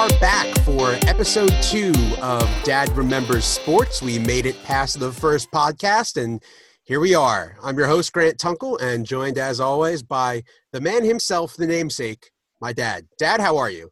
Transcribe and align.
are 0.00 0.08
back 0.18 0.46
for 0.60 0.92
episode 1.06 1.52
two 1.60 1.92
of 2.22 2.48
Dad 2.64 2.88
Remembers 2.96 3.44
Sports. 3.44 4.00
We 4.00 4.18
made 4.18 4.46
it 4.46 4.56
past 4.64 4.98
the 4.98 5.12
first 5.12 5.50
podcast, 5.50 6.16
and 6.16 6.42
here 6.84 7.00
we 7.00 7.14
are. 7.14 7.58
I'm 7.62 7.76
your 7.76 7.86
host, 7.86 8.10
Grant 8.14 8.38
Tunkel, 8.38 8.80
and 8.80 9.04
joined 9.04 9.36
as 9.36 9.60
always 9.60 10.02
by 10.02 10.42
the 10.72 10.80
man 10.80 11.04
himself, 11.04 11.54
the 11.54 11.66
namesake, 11.66 12.30
my 12.62 12.72
dad. 12.72 13.08
Dad, 13.18 13.42
how 13.42 13.58
are 13.58 13.68
you? 13.68 13.90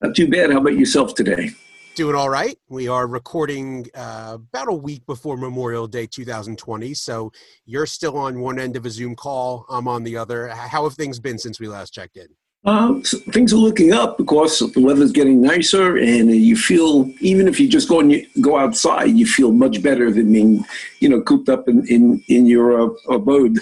Not 0.00 0.16
too 0.16 0.26
bad. 0.26 0.52
How 0.52 0.56
about 0.56 0.78
yourself 0.78 1.14
today? 1.14 1.50
Doing 1.96 2.16
all 2.16 2.30
right. 2.30 2.56
We 2.70 2.88
are 2.88 3.06
recording 3.06 3.88
uh, 3.94 4.38
about 4.50 4.68
a 4.68 4.74
week 4.74 5.04
before 5.04 5.36
Memorial 5.36 5.86
Day 5.86 6.06
2020. 6.06 6.94
So 6.94 7.30
you're 7.66 7.84
still 7.84 8.16
on 8.16 8.40
one 8.40 8.58
end 8.58 8.74
of 8.74 8.86
a 8.86 8.90
Zoom 8.90 9.14
call. 9.14 9.66
I'm 9.68 9.86
on 9.86 10.02
the 10.02 10.16
other. 10.16 10.48
How 10.48 10.84
have 10.84 10.94
things 10.94 11.20
been 11.20 11.38
since 11.38 11.60
we 11.60 11.68
last 11.68 11.92
checked 11.92 12.16
in? 12.16 12.28
Uh, 12.64 13.00
things 13.32 13.52
are 13.52 13.56
looking 13.56 13.92
up 13.92 14.16
because 14.16 14.60
the 14.60 14.80
weather's 14.80 15.10
getting 15.10 15.40
nicer, 15.40 15.96
and 15.96 16.30
you 16.30 16.56
feel 16.56 17.12
even 17.20 17.48
if 17.48 17.58
you 17.58 17.68
just 17.68 17.88
go 17.88 17.98
and 17.98 18.12
you 18.12 18.24
go 18.40 18.56
outside, 18.56 19.10
you 19.10 19.26
feel 19.26 19.50
much 19.50 19.82
better 19.82 20.12
than 20.12 20.32
being, 20.32 20.64
you 21.00 21.08
know, 21.08 21.20
cooped 21.22 21.48
up 21.48 21.68
in 21.68 21.84
in, 21.88 22.22
in 22.28 22.46
your 22.46 22.80
uh, 22.80 22.94
abode. 23.10 23.58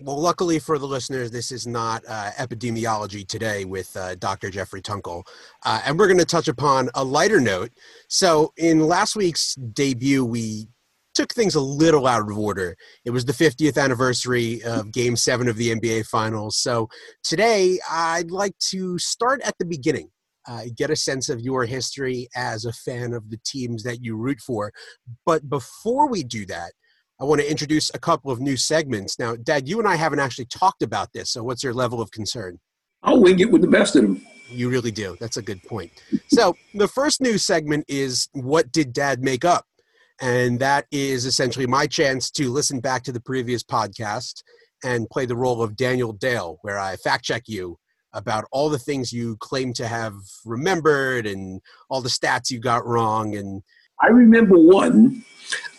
Well, 0.00 0.20
luckily 0.20 0.60
for 0.60 0.78
the 0.78 0.86
listeners, 0.86 1.32
this 1.32 1.50
is 1.50 1.66
not 1.66 2.04
uh, 2.08 2.30
epidemiology 2.38 3.26
today 3.26 3.64
with 3.64 3.96
uh, 3.96 4.14
Dr. 4.14 4.48
Jeffrey 4.48 4.80
Tunkel. 4.80 5.24
Uh, 5.64 5.82
and 5.84 5.98
we're 5.98 6.06
going 6.06 6.18
to 6.18 6.24
touch 6.24 6.46
upon 6.46 6.88
a 6.94 7.02
lighter 7.02 7.40
note. 7.40 7.72
So, 8.06 8.52
in 8.56 8.86
last 8.86 9.16
week's 9.16 9.56
debut, 9.56 10.24
we 10.24 10.68
took 11.18 11.34
things 11.34 11.56
a 11.56 11.60
little 11.60 12.06
out 12.06 12.30
of 12.30 12.38
order. 12.38 12.76
It 13.04 13.10
was 13.10 13.24
the 13.24 13.32
50th 13.32 13.76
anniversary 13.76 14.62
of 14.62 14.92
Game 14.92 15.16
7 15.16 15.48
of 15.48 15.56
the 15.56 15.74
NBA 15.74 16.06
Finals. 16.06 16.58
So, 16.58 16.88
today, 17.24 17.80
I'd 17.90 18.30
like 18.30 18.56
to 18.70 18.96
start 19.00 19.40
at 19.42 19.58
the 19.58 19.64
beginning. 19.64 20.10
Uh, 20.46 20.66
get 20.76 20.90
a 20.90 20.96
sense 20.96 21.28
of 21.28 21.40
your 21.40 21.64
history 21.64 22.28
as 22.36 22.66
a 22.66 22.72
fan 22.72 23.14
of 23.14 23.30
the 23.30 23.40
teams 23.44 23.82
that 23.82 23.98
you 24.00 24.16
root 24.16 24.38
for. 24.38 24.72
But 25.26 25.48
before 25.48 26.08
we 26.08 26.22
do 26.22 26.46
that, 26.46 26.70
I 27.20 27.24
want 27.24 27.40
to 27.40 27.50
introduce 27.50 27.90
a 27.92 27.98
couple 27.98 28.30
of 28.30 28.38
new 28.40 28.56
segments. 28.56 29.18
Now, 29.18 29.34
Dad, 29.34 29.68
you 29.68 29.80
and 29.80 29.88
I 29.88 29.96
haven't 29.96 30.20
actually 30.20 30.46
talked 30.46 30.82
about 30.82 31.12
this, 31.12 31.32
so 31.32 31.42
what's 31.42 31.64
your 31.64 31.74
level 31.74 32.00
of 32.00 32.12
concern? 32.12 32.60
I'll 33.02 33.20
wing 33.20 33.40
it 33.40 33.50
with 33.50 33.62
the 33.62 33.68
best 33.68 33.96
of 33.96 34.02
them. 34.02 34.24
You 34.48 34.70
really 34.70 34.92
do. 34.92 35.16
That's 35.18 35.36
a 35.36 35.42
good 35.42 35.64
point. 35.64 35.90
So, 36.28 36.54
the 36.74 36.86
first 36.86 37.20
new 37.20 37.38
segment 37.38 37.86
is 37.88 38.28
What 38.34 38.70
Did 38.70 38.92
Dad 38.92 39.20
Make 39.20 39.44
Up? 39.44 39.64
And 40.20 40.58
that 40.60 40.86
is 40.90 41.26
essentially 41.26 41.66
my 41.66 41.86
chance 41.86 42.30
to 42.32 42.50
listen 42.50 42.80
back 42.80 43.04
to 43.04 43.12
the 43.12 43.20
previous 43.20 43.62
podcast 43.62 44.42
and 44.84 45.08
play 45.10 45.26
the 45.26 45.36
role 45.36 45.62
of 45.62 45.76
Daniel 45.76 46.12
Dale, 46.12 46.58
where 46.62 46.78
I 46.78 46.96
fact 46.96 47.24
check 47.24 47.44
you 47.46 47.78
about 48.12 48.44
all 48.52 48.68
the 48.68 48.78
things 48.78 49.12
you 49.12 49.36
claim 49.36 49.72
to 49.74 49.86
have 49.86 50.14
remembered 50.44 51.26
and 51.26 51.60
all 51.88 52.00
the 52.00 52.08
stats 52.08 52.50
you 52.50 52.58
got 52.58 52.86
wrong. 52.86 53.36
And 53.36 53.62
I 54.00 54.08
remember 54.08 54.56
one 54.58 55.24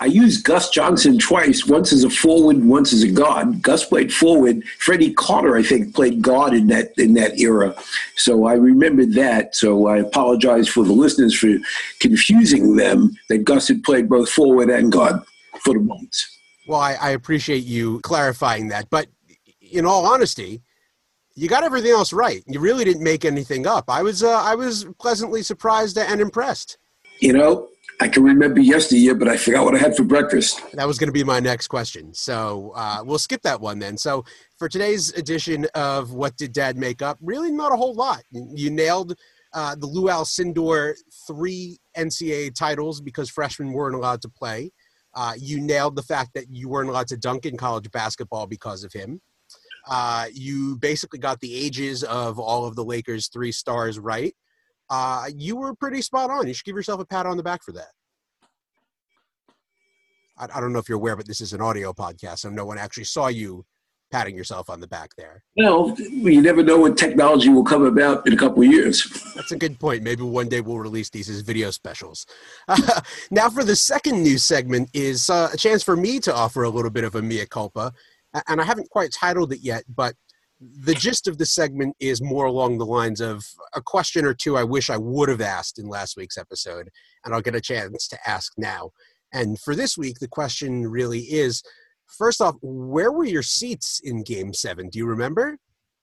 I 0.01 0.05
used 0.05 0.45
Gus 0.45 0.69
Johnson 0.69 1.19
twice, 1.19 1.65
once 1.65 1.91
as 1.91 2.03
a 2.03 2.09
forward, 2.09 2.63
once 2.63 2.93
as 2.93 3.03
a 3.03 3.11
guard. 3.11 3.61
Gus 3.61 3.85
played 3.85 4.13
forward. 4.13 4.63
Freddie 4.79 5.13
Carter, 5.13 5.57
I 5.57 5.63
think, 5.63 5.93
played 5.93 6.21
guard 6.21 6.53
in 6.53 6.67
that 6.67 6.93
in 6.97 7.13
that 7.15 7.37
era. 7.37 7.75
So 8.15 8.45
I 8.45 8.53
remember 8.53 9.05
that. 9.05 9.55
So 9.55 9.87
I 9.87 9.97
apologize 9.97 10.69
for 10.69 10.85
the 10.85 10.93
listeners 10.93 11.37
for 11.37 11.57
confusing 11.99 12.77
them 12.77 13.11
that 13.27 13.39
Gus 13.39 13.67
had 13.67 13.83
played 13.83 14.07
both 14.07 14.29
forward 14.29 14.69
and 14.69 14.91
guard 14.91 15.21
for 15.63 15.73
the 15.73 15.81
Bulls. 15.81 16.37
Well, 16.65 16.79
I, 16.79 16.93
I 16.93 17.09
appreciate 17.09 17.65
you 17.65 17.99
clarifying 17.99 18.69
that. 18.69 18.89
But 18.89 19.07
in 19.59 19.85
all 19.85 20.05
honesty, 20.05 20.61
you 21.35 21.49
got 21.49 21.63
everything 21.63 21.91
else 21.91 22.13
right. 22.13 22.41
You 22.47 22.61
really 22.61 22.85
didn't 22.85 23.03
make 23.03 23.25
anything 23.25 23.67
up. 23.67 23.89
I 23.89 24.01
was 24.01 24.23
uh, 24.23 24.31
I 24.31 24.55
was 24.55 24.85
pleasantly 24.97 25.43
surprised 25.43 25.97
and 25.97 26.21
impressed. 26.21 26.77
You 27.19 27.33
know, 27.33 27.67
I 28.01 28.07
can 28.07 28.23
remember 28.23 28.61
yesteryear, 28.61 29.13
but 29.13 29.27
I 29.27 29.35
forgot 29.35 29.65
what 29.65 29.75
I 29.75 29.77
had 29.77 29.95
for 29.95 30.05
breakfast. 30.05 30.61
That 30.71 30.87
was 30.87 30.97
going 30.97 31.09
to 31.09 31.13
be 31.13 31.25
my 31.25 31.41
next 31.41 31.67
question. 31.67 32.13
So 32.13 32.71
uh, 32.75 33.01
we'll 33.03 33.19
skip 33.19 33.41
that 33.41 33.59
one 33.59 33.77
then. 33.77 33.97
So 33.97 34.23
for 34.57 34.69
today's 34.69 35.11
edition 35.13 35.67
of 35.75 36.13
What 36.13 36.37
Did 36.37 36.53
Dad 36.53 36.77
Make 36.77 37.01
Up, 37.01 37.17
really 37.21 37.51
not 37.51 37.73
a 37.73 37.75
whole 37.75 37.93
lot. 37.93 38.23
You 38.31 38.69
nailed 38.69 39.15
uh, 39.53 39.75
the 39.75 39.85
Lou 39.85 40.07
Alcindor 40.09 40.93
three 41.27 41.77
NCAA 41.97 42.55
titles 42.55 43.01
because 43.01 43.29
freshmen 43.29 43.73
weren't 43.73 43.95
allowed 43.95 44.21
to 44.21 44.29
play. 44.29 44.71
Uh, 45.13 45.33
you 45.37 45.59
nailed 45.59 45.97
the 45.97 46.03
fact 46.03 46.29
that 46.35 46.49
you 46.49 46.69
weren't 46.69 46.87
allowed 46.87 47.07
to 47.09 47.17
dunk 47.17 47.45
in 47.45 47.57
college 47.57 47.91
basketball 47.91 48.47
because 48.47 48.85
of 48.85 48.93
him. 48.93 49.19
Uh, 49.89 50.27
you 50.31 50.77
basically 50.77 51.19
got 51.19 51.41
the 51.41 51.53
ages 51.53 52.03
of 52.03 52.39
all 52.39 52.65
of 52.65 52.77
the 52.77 52.83
Lakers' 52.83 53.27
three 53.27 53.51
stars 53.51 53.99
right 53.99 54.35
uh, 54.89 55.25
you 55.35 55.55
were 55.55 55.73
pretty 55.75 56.01
spot 56.01 56.29
on. 56.29 56.47
You 56.47 56.53
should 56.53 56.65
give 56.65 56.75
yourself 56.75 56.99
a 56.99 57.05
pat 57.05 57.25
on 57.25 57.37
the 57.37 57.43
back 57.43 57.63
for 57.63 57.71
that. 57.73 57.89
I, 60.37 60.47
I 60.55 60.59
don't 60.59 60.73
know 60.73 60.79
if 60.79 60.89
you're 60.89 60.97
aware, 60.97 61.15
but 61.15 61.27
this 61.27 61.41
is 61.41 61.53
an 61.53 61.61
audio 61.61 61.93
podcast, 61.93 62.39
so 62.39 62.49
no 62.49 62.65
one 62.65 62.77
actually 62.77 63.03
saw 63.03 63.27
you 63.27 63.65
patting 64.11 64.35
yourself 64.35 64.69
on 64.69 64.79
the 64.79 64.87
back 64.87 65.11
there. 65.17 65.43
Well, 65.55 65.95
you 65.99 66.41
never 66.41 66.63
know 66.63 66.77
what 66.77 66.97
technology 66.97 67.49
will 67.49 67.63
come 67.63 67.85
about 67.85 68.25
in 68.25 68.33
a 68.33 68.37
couple 68.37 68.63
of 68.63 68.69
years. 68.69 69.07
That's 69.35 69.51
a 69.51 69.57
good 69.57 69.79
point. 69.79 70.03
Maybe 70.03 70.23
one 70.23 70.49
day 70.49 70.61
we'll 70.61 70.79
release 70.79 71.09
these 71.09 71.29
as 71.29 71.41
video 71.41 71.69
specials. 71.71 72.25
Uh, 72.67 73.01
now, 73.31 73.49
for 73.49 73.63
the 73.63 73.75
second 73.75 74.23
news 74.23 74.43
segment, 74.43 74.89
is 74.93 75.29
uh, 75.29 75.49
a 75.53 75.57
chance 75.57 75.83
for 75.83 75.95
me 75.95 76.19
to 76.21 76.33
offer 76.33 76.63
a 76.63 76.69
little 76.69 76.91
bit 76.91 77.03
of 77.03 77.15
a 77.15 77.21
mea 77.21 77.45
culpa, 77.45 77.93
and 78.47 78.59
I 78.59 78.63
haven't 78.63 78.89
quite 78.89 79.11
titled 79.11 79.53
it 79.53 79.59
yet, 79.61 79.83
but 79.87 80.15
the 80.59 80.93
gist 80.93 81.27
of 81.27 81.37
the 81.37 81.45
segment 81.45 81.95
is 81.99 82.21
more 82.21 82.45
along 82.45 82.77
the 82.77 82.85
lines 82.85 83.21
of 83.21 83.45
a 83.73 83.81
question 83.81 84.25
or 84.25 84.33
two 84.33 84.57
I 84.57 84.63
wish 84.63 84.89
I 84.89 84.97
would 84.97 85.29
have 85.29 85.41
asked 85.41 85.79
in 85.79 85.87
last 85.87 86.17
week's 86.17 86.37
episode, 86.37 86.89
and 87.23 87.33
I'll 87.33 87.41
get 87.41 87.55
a 87.55 87.61
chance 87.61 88.07
to 88.09 88.17
ask 88.29 88.51
now. 88.57 88.91
And 89.31 89.59
for 89.59 89.75
this 89.75 89.97
week, 89.97 90.19
the 90.19 90.27
question 90.27 90.87
really 90.87 91.19
is 91.19 91.63
first 92.07 92.41
off, 92.41 92.55
where 92.61 93.11
were 93.11 93.25
your 93.25 93.43
seats 93.43 94.01
in 94.03 94.23
game 94.23 94.53
seven? 94.53 94.89
Do 94.89 94.99
you 94.99 95.05
remember? 95.05 95.57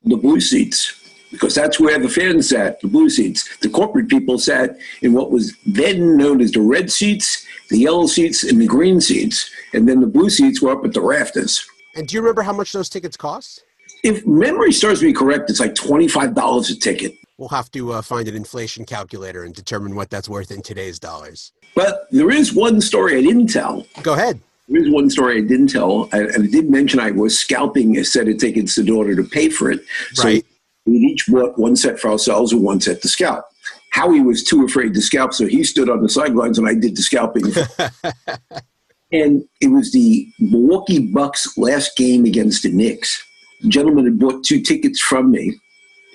The 0.04 0.16
blue 0.16 0.40
seats, 0.40 1.02
because 1.30 1.54
that's 1.54 1.80
where 1.80 1.98
the 1.98 2.08
fans 2.08 2.48
sat, 2.48 2.80
the 2.80 2.88
blue 2.88 3.10
seats. 3.10 3.58
The 3.58 3.68
corporate 3.68 4.08
people 4.08 4.38
sat 4.38 4.78
in 5.02 5.12
what 5.12 5.30
was 5.32 5.54
then 5.66 6.16
known 6.16 6.40
as 6.40 6.52
the 6.52 6.60
red 6.60 6.90
seats, 6.90 7.44
the 7.68 7.78
yellow 7.80 8.06
seats, 8.06 8.44
and 8.44 8.60
the 8.60 8.66
green 8.66 9.00
seats. 9.00 9.50
And 9.74 9.88
then 9.88 10.00
the 10.00 10.06
blue 10.06 10.30
seats 10.30 10.62
were 10.62 10.70
up 10.70 10.84
at 10.84 10.94
the 10.94 11.00
rafters. 11.00 11.66
And 11.96 12.06
do 12.06 12.14
you 12.14 12.20
remember 12.20 12.42
how 12.42 12.52
much 12.52 12.72
those 12.72 12.88
tickets 12.88 13.16
cost? 13.16 13.64
If 14.02 14.26
memory 14.26 14.72
serves 14.72 15.02
me 15.02 15.12
correct, 15.12 15.50
it's 15.50 15.60
like 15.60 15.74
$25 15.74 16.70
a 16.70 16.74
ticket. 16.78 17.14
We'll 17.38 17.48
have 17.50 17.70
to 17.72 17.92
uh, 17.92 18.02
find 18.02 18.28
an 18.28 18.34
inflation 18.34 18.84
calculator 18.84 19.44
and 19.44 19.54
determine 19.54 19.94
what 19.94 20.08
that's 20.08 20.28
worth 20.28 20.50
in 20.50 20.62
today's 20.62 20.98
dollars. 20.98 21.52
But 21.74 22.06
there 22.10 22.30
is 22.30 22.54
one 22.54 22.80
story 22.80 23.18
I 23.18 23.20
didn't 23.20 23.48
tell. 23.48 23.86
Go 24.02 24.14
ahead. 24.14 24.40
There 24.68 24.80
is 24.80 24.90
one 24.90 25.10
story 25.10 25.38
I 25.38 25.40
didn't 25.42 25.68
tell, 25.68 26.08
and 26.12 26.42
I 26.42 26.46
did 26.46 26.70
mention 26.70 26.98
I 26.98 27.10
was 27.10 27.38
scalping 27.38 27.98
a 27.98 28.04
set 28.04 28.26
of 28.28 28.38
tickets 28.38 28.78
in 28.78 28.90
order 28.90 29.14
to 29.14 29.22
pay 29.22 29.48
for 29.48 29.70
it. 29.70 29.80
So 30.14 30.24
right. 30.24 30.46
we 30.86 30.94
each 30.94 31.26
bought 31.28 31.58
one 31.58 31.76
set 31.76 32.00
for 32.00 32.10
ourselves 32.10 32.52
and 32.52 32.62
one 32.62 32.80
set 32.80 33.02
to 33.02 33.08
scalp. 33.08 33.44
Howie 33.92 34.20
was 34.20 34.42
too 34.42 34.64
afraid 34.64 34.94
to 34.94 35.02
scalp, 35.02 35.34
so 35.34 35.46
he 35.46 35.62
stood 35.62 35.88
on 35.88 36.02
the 36.02 36.08
sidelines 36.08 36.58
and 36.58 36.66
I 36.66 36.74
did 36.74 36.96
the 36.96 37.02
scalping. 37.02 37.44
and 39.12 39.44
it 39.60 39.68
was 39.68 39.92
the 39.92 40.26
Milwaukee 40.40 41.06
Bucks 41.06 41.56
last 41.56 41.96
game 41.96 42.24
against 42.24 42.62
the 42.62 42.72
Knicks 42.72 43.22
gentleman 43.68 44.04
had 44.04 44.18
bought 44.18 44.44
two 44.44 44.60
tickets 44.60 45.00
from 45.00 45.30
me, 45.30 45.54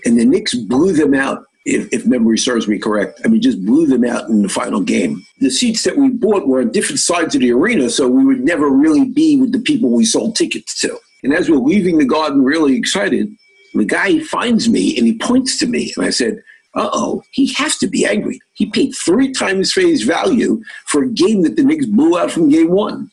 and 0.05 0.19
the 0.19 0.25
Knicks 0.25 0.53
blew 0.53 0.93
them 0.93 1.13
out. 1.13 1.45
If, 1.63 1.93
if, 1.93 2.07
memory 2.07 2.39
serves 2.39 2.67
me 2.67 2.79
correct, 2.79 3.21
I 3.23 3.27
mean, 3.27 3.39
just 3.39 3.63
blew 3.63 3.85
them 3.85 4.03
out 4.03 4.29
in 4.29 4.41
the 4.41 4.49
final 4.49 4.81
game. 4.81 5.23
The 5.41 5.51
seats 5.51 5.83
that 5.83 5.95
we 5.95 6.09
bought 6.09 6.47
were 6.47 6.61
on 6.61 6.71
different 6.71 6.99
sides 6.99 7.35
of 7.35 7.41
the 7.41 7.51
arena, 7.51 7.89
so 7.91 8.07
we 8.07 8.25
would 8.25 8.43
never 8.43 8.67
really 8.67 9.05
be 9.05 9.39
with 9.39 9.51
the 9.51 9.59
people 9.59 9.89
we 9.89 10.05
sold 10.05 10.35
tickets 10.35 10.79
to. 10.81 10.97
And 11.23 11.33
as 11.35 11.51
we're 11.51 11.57
leaving 11.57 11.99
the 11.99 12.05
garden, 12.05 12.43
really 12.43 12.75
excited, 12.75 13.31
the 13.75 13.85
guy 13.85 14.19
finds 14.21 14.69
me 14.69 14.97
and 14.97 15.05
he 15.05 15.17
points 15.19 15.59
to 15.59 15.67
me, 15.67 15.93
and 15.95 16.05
I 16.05 16.09
said, 16.09 16.41
uh 16.73 16.89
oh, 16.93 17.21
he 17.31 17.53
has 17.53 17.77
to 17.77 17.87
be 17.87 18.05
angry. 18.05 18.39
He 18.53 18.65
paid 18.67 18.93
three 18.93 19.31
times 19.31 19.73
face 19.73 20.03
value 20.03 20.63
for 20.87 21.03
a 21.03 21.09
game 21.09 21.41
that 21.43 21.57
the 21.57 21.63
Knicks 21.63 21.85
blew 21.85 22.17
out 22.17 22.31
from 22.31 22.49
game 22.49 22.71
one. 22.71 23.11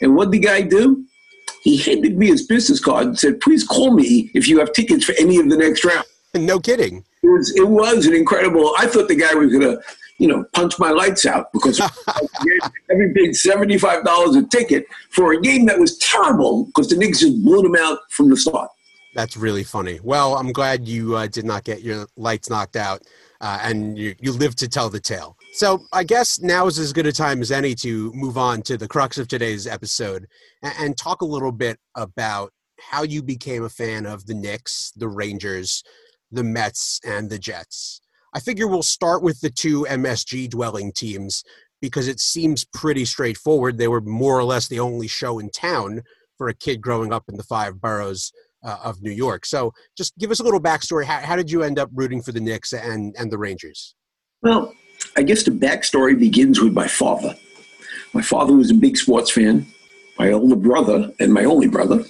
And 0.00 0.14
what 0.14 0.30
did 0.30 0.40
the 0.40 0.46
guy 0.46 0.62
do? 0.62 1.04
He 1.62 1.76
handed 1.76 2.18
me 2.18 2.28
his 2.28 2.46
business 2.46 2.80
card 2.80 3.06
and 3.06 3.18
said, 3.18 3.40
"Please 3.40 3.64
call 3.64 3.92
me 3.92 4.30
if 4.34 4.48
you 4.48 4.58
have 4.58 4.72
tickets 4.72 5.04
for 5.04 5.14
any 5.18 5.38
of 5.38 5.48
the 5.48 5.56
next 5.56 5.84
round." 5.84 6.04
No 6.32 6.60
kidding. 6.60 7.04
It 7.24 7.28
was, 7.28 7.52
it 7.56 7.66
was 7.66 8.06
an 8.06 8.14
incredible. 8.14 8.72
I 8.78 8.86
thought 8.86 9.08
the 9.08 9.16
guy 9.16 9.34
was 9.34 9.50
going 9.50 9.62
to, 9.62 9.82
you 10.18 10.28
know, 10.28 10.44
punch 10.52 10.78
my 10.78 10.90
lights 10.90 11.26
out 11.26 11.52
because 11.52 11.80
every 12.90 13.12
paid 13.12 13.34
seventy 13.34 13.76
five 13.78 14.04
dollars 14.04 14.36
a 14.36 14.44
ticket 14.44 14.86
for 15.10 15.32
a 15.32 15.40
game 15.40 15.66
that 15.66 15.76
was 15.76 15.98
terrible 15.98 16.66
because 16.66 16.88
the 16.88 16.96
Knicks 16.96 17.18
just 17.18 17.42
blew 17.42 17.62
them 17.62 17.74
out 17.74 17.98
from 18.10 18.30
the 18.30 18.36
start. 18.36 18.70
That's 19.12 19.36
really 19.36 19.64
funny. 19.64 19.98
Well, 20.04 20.36
I'm 20.36 20.52
glad 20.52 20.86
you 20.86 21.16
uh, 21.16 21.26
did 21.26 21.44
not 21.44 21.64
get 21.64 21.82
your 21.82 22.06
lights 22.16 22.48
knocked 22.48 22.76
out, 22.76 23.02
uh, 23.40 23.58
and 23.62 23.98
you 23.98 24.14
you 24.20 24.30
lived 24.30 24.58
to 24.58 24.68
tell 24.68 24.88
the 24.88 25.00
tale. 25.00 25.36
So 25.52 25.84
I 25.92 26.04
guess 26.04 26.40
now 26.40 26.68
is 26.68 26.78
as 26.78 26.92
good 26.92 27.06
a 27.06 27.12
time 27.12 27.40
as 27.42 27.50
any 27.50 27.74
to 27.76 28.12
move 28.14 28.38
on 28.38 28.62
to 28.62 28.76
the 28.76 28.86
crux 28.86 29.18
of 29.18 29.26
today's 29.26 29.66
episode 29.66 30.26
and, 30.62 30.96
talk 30.96 31.22
a 31.22 31.26
little 31.26 31.50
bit 31.50 31.78
about 31.96 32.52
how 32.78 33.02
you 33.02 33.22
became 33.22 33.64
a 33.64 33.68
fan 33.68 34.06
of 34.06 34.26
the 34.26 34.34
Knicks, 34.34 34.92
the 34.96 35.08
Rangers, 35.08 35.82
the 36.30 36.44
Mets, 36.44 37.00
and 37.04 37.28
the 37.28 37.38
Jets. 37.38 38.00
I 38.32 38.40
figure 38.40 38.68
we'll 38.68 38.82
start 38.82 39.22
with 39.22 39.40
the 39.40 39.50
two 39.50 39.86
MSG 39.88 40.50
dwelling 40.50 40.92
teams 40.92 41.42
because 41.82 42.06
it 42.06 42.20
seems 42.20 42.64
pretty 42.64 43.04
straightforward. 43.04 43.76
They 43.76 43.88
were 43.88 44.00
more 44.00 44.38
or 44.38 44.44
less 44.44 44.68
the 44.68 44.80
only 44.80 45.08
show 45.08 45.38
in 45.38 45.50
town 45.50 46.02
for 46.38 46.48
a 46.48 46.54
kid 46.54 46.80
growing 46.80 47.12
up 47.12 47.24
in 47.28 47.36
the 47.36 47.42
five 47.42 47.80
boroughs 47.80 48.32
uh, 48.62 48.78
of 48.84 49.02
New 49.02 49.10
York. 49.10 49.44
So 49.46 49.72
just 49.96 50.16
give 50.18 50.30
us 50.30 50.40
a 50.40 50.44
little 50.44 50.60
backstory. 50.60 51.04
How, 51.04 51.18
how 51.20 51.36
did 51.36 51.50
you 51.50 51.62
end 51.62 51.78
up 51.78 51.90
rooting 51.92 52.22
for 52.22 52.32
the 52.32 52.40
Knicks 52.40 52.72
and, 52.72 53.14
and 53.18 53.32
the 53.32 53.38
Rangers? 53.38 53.94
Well, 54.42 54.72
I 55.20 55.22
guess 55.22 55.42
the 55.42 55.50
backstory 55.50 56.18
begins 56.18 56.62
with 56.62 56.72
my 56.72 56.88
father. 56.88 57.36
My 58.14 58.22
father 58.22 58.54
was 58.54 58.70
a 58.70 58.74
big 58.74 58.96
sports 58.96 59.30
fan. 59.30 59.66
My 60.18 60.32
older 60.32 60.56
brother 60.56 61.12
and 61.20 61.34
my 61.34 61.44
only 61.44 61.68
brother 61.68 62.04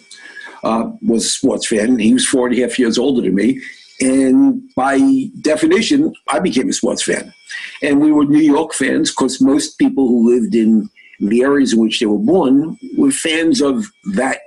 uh, 0.62 0.92
was 1.02 1.26
a 1.26 1.28
sports 1.28 1.66
fan. 1.66 1.98
He 1.98 2.14
was 2.14 2.24
four 2.24 2.46
and 2.46 2.56
a 2.56 2.60
half 2.60 2.78
years 2.78 2.98
older 2.98 3.22
than 3.22 3.34
me. 3.34 3.60
And 4.00 4.62
by 4.76 5.00
definition, 5.40 6.14
I 6.28 6.38
became 6.38 6.68
a 6.68 6.72
sports 6.72 7.02
fan. 7.02 7.34
And 7.82 8.00
we 8.00 8.12
were 8.12 8.26
New 8.26 8.38
York 8.38 8.74
fans 8.74 9.10
because 9.10 9.40
most 9.40 9.76
people 9.76 10.06
who 10.06 10.32
lived 10.32 10.54
in 10.54 10.88
the 11.18 11.42
areas 11.42 11.72
in 11.72 11.80
which 11.80 11.98
they 11.98 12.06
were 12.06 12.16
born 12.16 12.78
were 12.96 13.10
fans 13.10 13.60
of 13.60 13.86
that 14.14 14.38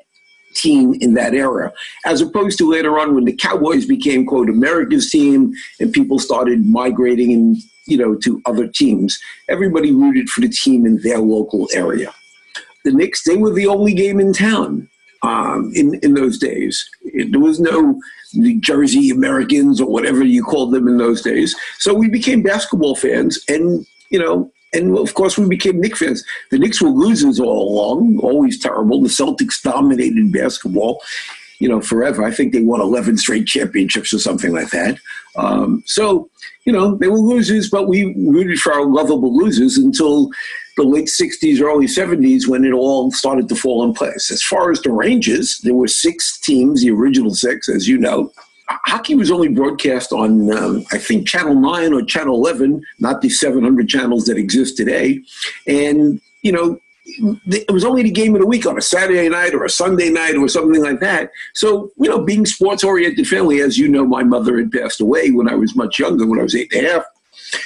team 0.56 0.94
in 1.02 1.16
that 1.16 1.34
era, 1.34 1.74
as 2.06 2.22
opposed 2.22 2.58
to 2.60 2.72
later 2.72 2.98
on 2.98 3.14
when 3.14 3.26
the 3.26 3.36
Cowboys 3.36 3.86
became 3.86 4.26
quote 4.26 4.50
America's 4.50 5.10
team 5.10 5.52
and 5.82 5.92
people 5.92 6.18
started 6.18 6.66
migrating 6.66 7.34
and 7.34 7.58
you 7.86 7.98
know 7.98 8.16
to 8.16 8.42
other 8.46 8.68
teams. 8.68 9.20
Everybody 9.50 9.92
rooted 9.92 10.30
for 10.30 10.42
the 10.42 10.50
team 10.50 10.86
in 10.86 11.02
their 11.02 11.20
local 11.20 11.68
area. 11.74 12.14
The 12.84 12.92
Knicks, 12.92 13.24
they 13.24 13.38
were 13.38 13.54
the 13.54 13.68
only 13.68 13.94
game 13.94 14.20
in 14.20 14.34
town 14.34 14.90
um, 15.22 15.72
in 15.74 15.96
in 15.96 16.14
those 16.14 16.38
days. 16.38 16.90
There 17.30 17.40
was 17.40 17.60
no 17.60 18.00
New 18.34 18.60
Jersey 18.60 19.10
Americans 19.10 19.80
or 19.80 19.90
whatever 19.90 20.24
you 20.24 20.44
called 20.44 20.74
them 20.74 20.88
in 20.88 20.98
those 20.98 21.22
days. 21.22 21.56
So 21.80 21.94
we 21.94 22.10
became 22.10 22.44
basketball 22.44 22.96
fans, 22.96 23.44
and 23.48 23.86
you 24.10 24.20
know, 24.20 24.52
and 24.74 24.98
of 24.98 25.14
course 25.14 25.38
we 25.38 25.48
became 25.48 25.80
Knicks 25.80 26.00
fans. 26.00 26.24
The 26.52 26.60
Knicks 26.60 26.82
were 26.82 26.90
losers 26.90 27.40
all 27.40 27.72
along, 27.72 28.20
always 28.20 28.60
terrible. 28.60 29.02
The 29.02 29.10
Celtics 29.10 29.62
dominated 29.62 30.32
basketball, 30.32 31.02
you 31.60 31.70
know, 31.70 31.82
forever. 31.82 32.24
I 32.24 32.32
think 32.32 32.54
they 32.54 32.62
won 32.62 32.82
11 32.82 33.18
straight 33.18 33.48
championships 33.48 34.14
or 34.14 34.20
something 34.20 34.52
like 34.52 34.70
that. 34.72 34.98
Um, 35.36 35.84
so, 35.86 36.30
you 36.66 36.74
know, 36.74 36.96
they 36.96 37.08
were 37.08 37.20
losers, 37.20 37.70
but 37.70 37.88
we 37.88 38.14
rooted 38.16 38.60
for 38.60 38.74
our 38.74 38.86
lovable 38.86 39.36
losers 39.36 39.78
until 39.78 40.30
the 40.78 40.84
late 40.84 41.08
60s, 41.08 41.62
early 41.62 41.86
70s 41.86 42.48
when 42.48 42.66
it 42.66 42.74
all 42.74 43.12
started 43.12 43.48
to 43.50 43.56
fall 43.56 43.84
in 43.84 43.94
place. 43.94 44.32
As 44.32 44.42
far 44.42 44.72
as 44.72 44.82
the 44.82 44.92
Rangers, 44.92 45.60
there 45.60 45.76
were 45.76 45.88
six 45.88 46.40
teams, 46.40 46.82
the 46.82 46.92
original 46.92 47.34
six, 47.34 47.70
as 47.70 47.88
you 47.88 47.98
know. 47.98 48.32
Hockey 48.68 49.16
was 49.16 49.30
only 49.30 49.50
broadcast 49.50 50.14
on, 50.14 50.52
um, 50.52 50.86
I 50.92 50.98
think, 50.98 51.28
Channel 51.28 51.56
9 51.56 51.94
or 51.94 52.02
Channel 52.02 52.36
11, 52.36 52.82
not 53.00 53.22
the 53.22 53.30
700 53.30 53.88
channels 53.88 54.26
that 54.26 54.38
exist 54.38 54.78
today. 54.78 55.22
And, 55.68 56.22
you 56.42 56.52
know, 56.52 56.80
it 57.48 57.72
was 57.72 57.86
only 57.86 58.04
the 58.04 58.12
game 58.12 58.36
of 58.36 58.42
the 58.42 58.48
week 58.48 58.66
on 58.66 58.78
a 58.78 58.82
Saturday 58.82 59.30
night 59.30 59.54
or 59.54 59.64
a 59.64 59.70
Sunday 59.70 60.10
night 60.10 60.36
or 60.36 60.48
something 60.48 60.82
like 60.82 61.00
that. 61.00 61.32
So, 61.54 61.92
you 61.98 62.10
know, 62.10 62.20
being 62.20 62.46
sports 62.46 62.84
oriented 62.84 63.28
family, 63.28 63.62
as 63.62 63.78
you 63.78 63.88
know, 63.88 64.06
my 64.06 64.24
mother 64.24 64.58
had 64.58 64.72
passed 64.72 65.02
away 65.02 65.32
when 65.32 65.50
I 65.50 65.56
was 65.56 65.76
much 65.76 66.00
younger, 66.00 66.26
when 66.26 66.40
I 66.40 66.44
was 66.44 66.56
eight 66.56 66.74
and 66.74 66.86
a 66.86 66.92
half. 66.92 67.04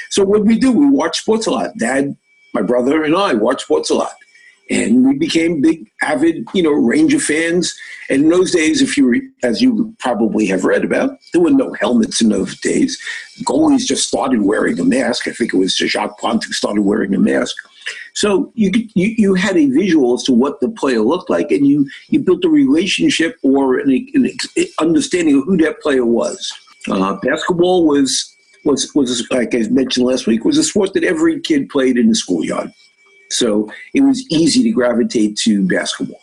So 0.10 0.24
what 0.24 0.46
we 0.46 0.58
do, 0.58 0.72
we 0.72 0.90
watch 0.90 1.20
sports 1.20 1.48
a 1.48 1.52
lot. 1.52 1.78
Dad 1.78 2.16
my 2.58 2.62
brother 2.62 3.04
and 3.04 3.16
I 3.16 3.34
watched 3.34 3.62
sports 3.62 3.90
a 3.90 3.96
lot. 3.96 4.14
And 4.70 5.06
we 5.06 5.18
became 5.18 5.62
big, 5.62 5.90
avid, 6.02 6.46
you 6.54 6.62
know, 6.62 6.72
Ranger 6.72 7.20
fans. 7.20 7.74
And 8.10 8.24
in 8.24 8.30
those 8.30 8.52
days, 8.52 8.82
if 8.82 8.98
you, 8.98 9.06
were, 9.06 9.18
as 9.42 9.62
you 9.62 9.96
probably 10.00 10.46
have 10.48 10.66
read 10.66 10.84
about, 10.84 11.18
there 11.32 11.42
were 11.42 11.52
no 11.52 11.72
helmets 11.80 12.22
in 12.22 12.30
those 12.30 12.60
days. 12.60 13.02
Goalies 13.44 13.86
just 13.86 14.08
started 14.08 14.42
wearing 14.42 14.78
a 14.80 14.84
mask. 14.84 15.28
I 15.28 15.32
think 15.32 15.54
it 15.54 15.58
was 15.58 15.78
Jacques 15.78 16.20
Plante 16.20 16.48
who 16.48 16.54
started 16.54 16.82
wearing 16.82 17.14
a 17.14 17.20
mask. 17.20 17.56
So 18.14 18.52
you, 18.56 18.72
you 18.96 19.16
you 19.18 19.34
had 19.34 19.58
a 19.58 19.68
visual 19.68 20.16
as 20.16 20.24
to 20.24 20.34
what 20.34 20.60
the 20.60 20.70
player 20.70 21.02
looked 21.02 21.30
like, 21.30 21.52
and 21.52 21.66
you 21.66 21.90
you 22.10 22.20
built 22.20 22.46
a 22.46 22.50
relationship 22.50 23.38
or 23.44 23.80
an, 23.80 23.90
an 24.14 24.30
understanding 24.80 25.38
of 25.38 25.46
who 25.46 25.58
that 25.58 25.82
player 25.82 26.06
was. 26.06 26.52
Uh, 26.90 27.18
basketball 27.22 27.86
was 27.86 28.34
was 28.64 28.92
was 28.96 29.28
like 29.32 29.54
I 29.54 29.60
mentioned 29.70 30.06
last 30.06 30.28
week 30.28 30.46
was 30.46 30.58
a 30.58 30.64
sport 30.64 30.94
that 30.94 31.04
every 31.04 31.40
kid 31.40 31.70
played 31.70 31.98
in 31.98 32.10
the 32.10 32.16
schoolyard. 32.16 32.72
So 33.30 33.72
it 33.94 34.02
was 34.02 34.26
easy 34.30 34.64
to 34.64 34.72
gravitate 34.72 35.38
to 35.40 35.68
basketball. 35.68 36.22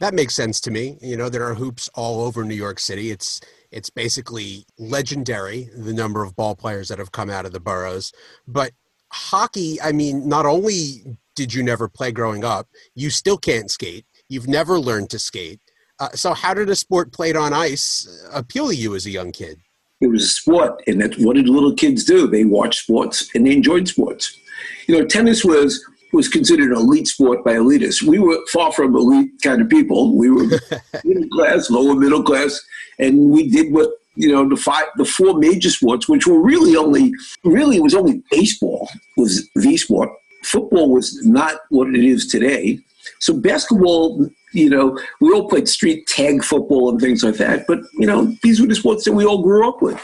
That 0.00 0.14
makes 0.14 0.34
sense 0.34 0.60
to 0.62 0.70
me. 0.70 0.96
You 1.02 1.16
know, 1.16 1.28
there 1.28 1.44
are 1.44 1.54
hoops 1.54 1.88
all 1.94 2.24
over 2.24 2.42
New 2.42 2.54
York 2.54 2.80
City. 2.80 3.10
It's 3.10 3.40
it's 3.70 3.90
basically 3.90 4.66
legendary 4.78 5.70
the 5.76 5.92
number 5.92 6.24
of 6.24 6.34
ball 6.34 6.56
players 6.56 6.88
that 6.88 6.98
have 6.98 7.12
come 7.12 7.30
out 7.30 7.46
of 7.46 7.52
the 7.52 7.60
boroughs. 7.60 8.12
But 8.48 8.72
hockey, 9.12 9.80
I 9.80 9.92
mean, 9.92 10.28
not 10.28 10.46
only 10.46 11.16
did 11.34 11.54
you 11.54 11.62
never 11.62 11.88
play 11.88 12.12
growing 12.12 12.44
up, 12.44 12.68
you 12.94 13.10
still 13.10 13.38
can't 13.38 13.70
skate. 13.70 14.04
You've 14.28 14.48
never 14.48 14.78
learned 14.78 15.10
to 15.10 15.18
skate. 15.18 15.60
Uh, 15.98 16.08
so, 16.10 16.32
how 16.32 16.54
did 16.54 16.70
a 16.70 16.76
sport 16.76 17.12
played 17.12 17.36
on 17.36 17.52
ice 17.52 18.26
appeal 18.32 18.68
to 18.68 18.74
you 18.74 18.94
as 18.94 19.06
a 19.06 19.10
young 19.10 19.32
kid? 19.32 19.58
It 20.00 20.06
was 20.06 20.24
a 20.24 20.28
sport, 20.28 20.82
and 20.86 21.00
that's 21.00 21.18
what 21.18 21.36
did 21.36 21.48
little 21.48 21.74
kids 21.74 22.04
do? 22.04 22.26
They 22.26 22.44
watched 22.44 22.84
sports 22.84 23.28
and 23.34 23.46
they 23.46 23.52
enjoyed 23.52 23.86
sports. 23.86 24.38
You 24.86 24.98
know, 24.98 25.06
tennis 25.06 25.44
was 25.44 25.84
was 26.12 26.28
considered 26.28 26.70
an 26.70 26.76
elite 26.76 27.06
sport 27.06 27.44
by 27.44 27.54
elitists. 27.54 28.02
We 28.02 28.18
were 28.18 28.38
far 28.52 28.72
from 28.72 28.96
elite 28.96 29.30
kind 29.42 29.60
of 29.60 29.68
people. 29.68 30.16
We 30.16 30.30
were 30.30 30.44
middle 31.04 31.28
class, 31.28 31.70
lower 31.70 31.94
middle 31.94 32.22
class, 32.22 32.60
and 32.98 33.30
we 33.30 33.48
did 33.48 33.72
what 33.72 33.90
you 34.20 34.32
know 34.32 34.48
the 34.48 34.56
five, 34.56 34.86
the 34.96 35.04
four 35.04 35.38
major 35.38 35.70
sports, 35.70 36.08
which 36.08 36.26
were 36.26 36.40
really 36.40 36.76
only 36.76 37.12
really 37.44 37.76
it 37.76 37.82
was 37.82 37.94
only 37.94 38.22
baseball 38.30 38.88
was 39.16 39.48
the 39.54 39.76
sport. 39.76 40.10
Football 40.44 40.92
was 40.92 41.18
not 41.26 41.60
what 41.68 41.88
it 41.88 42.04
is 42.04 42.26
today. 42.26 42.78
So 43.18 43.34
basketball 43.34 44.30
you 44.52 44.68
know, 44.68 44.98
we 45.20 45.32
all 45.32 45.48
played 45.48 45.68
street 45.68 46.06
tag 46.06 46.42
football 46.42 46.90
and 46.90 47.00
things 47.00 47.22
like 47.22 47.36
that. 47.36 47.66
But 47.66 47.80
you 47.94 48.06
know, 48.06 48.36
these 48.42 48.60
were 48.60 48.66
the 48.66 48.74
sports 48.74 49.04
that 49.04 49.12
we 49.12 49.24
all 49.24 49.42
grew 49.42 49.68
up 49.68 49.80
with. 49.80 50.00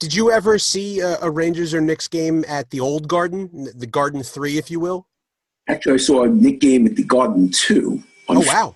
Did 0.00 0.14
you 0.14 0.30
ever 0.30 0.58
see 0.58 1.00
a, 1.00 1.18
a 1.22 1.30
Rangers 1.30 1.74
or 1.74 1.80
Knicks 1.80 2.06
game 2.06 2.44
at 2.46 2.70
the 2.70 2.80
old 2.80 3.08
Garden, 3.08 3.68
the 3.74 3.86
Garden 3.86 4.22
Three, 4.22 4.58
if 4.58 4.70
you 4.70 4.80
will? 4.80 5.06
Actually, 5.68 5.94
I 5.94 5.98
saw 5.98 6.24
a 6.24 6.28
Knick 6.28 6.60
game 6.60 6.86
at 6.86 6.96
the 6.96 7.04
Garden 7.04 7.50
Two. 7.50 8.02
oh 8.28 8.42
wow! 8.46 8.74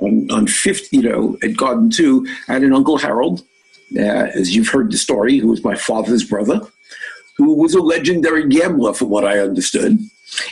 On 0.00 0.30
on 0.30 0.46
fifth, 0.46 0.92
you 0.92 1.02
know, 1.02 1.38
at 1.42 1.56
Garden 1.56 1.88
Two, 1.88 2.26
I 2.48 2.54
had 2.54 2.62
an 2.62 2.74
uncle 2.74 2.98
Harold, 2.98 3.42
uh, 3.96 4.00
as 4.00 4.54
you've 4.54 4.68
heard 4.68 4.90
the 4.90 4.98
story, 4.98 5.38
who 5.38 5.48
was 5.48 5.62
my 5.62 5.76
father's 5.76 6.24
brother, 6.24 6.60
who 7.36 7.54
was 7.54 7.74
a 7.74 7.80
legendary 7.80 8.48
gambler, 8.48 8.92
from 8.92 9.10
what 9.10 9.24
I 9.24 9.38
understood. 9.38 9.98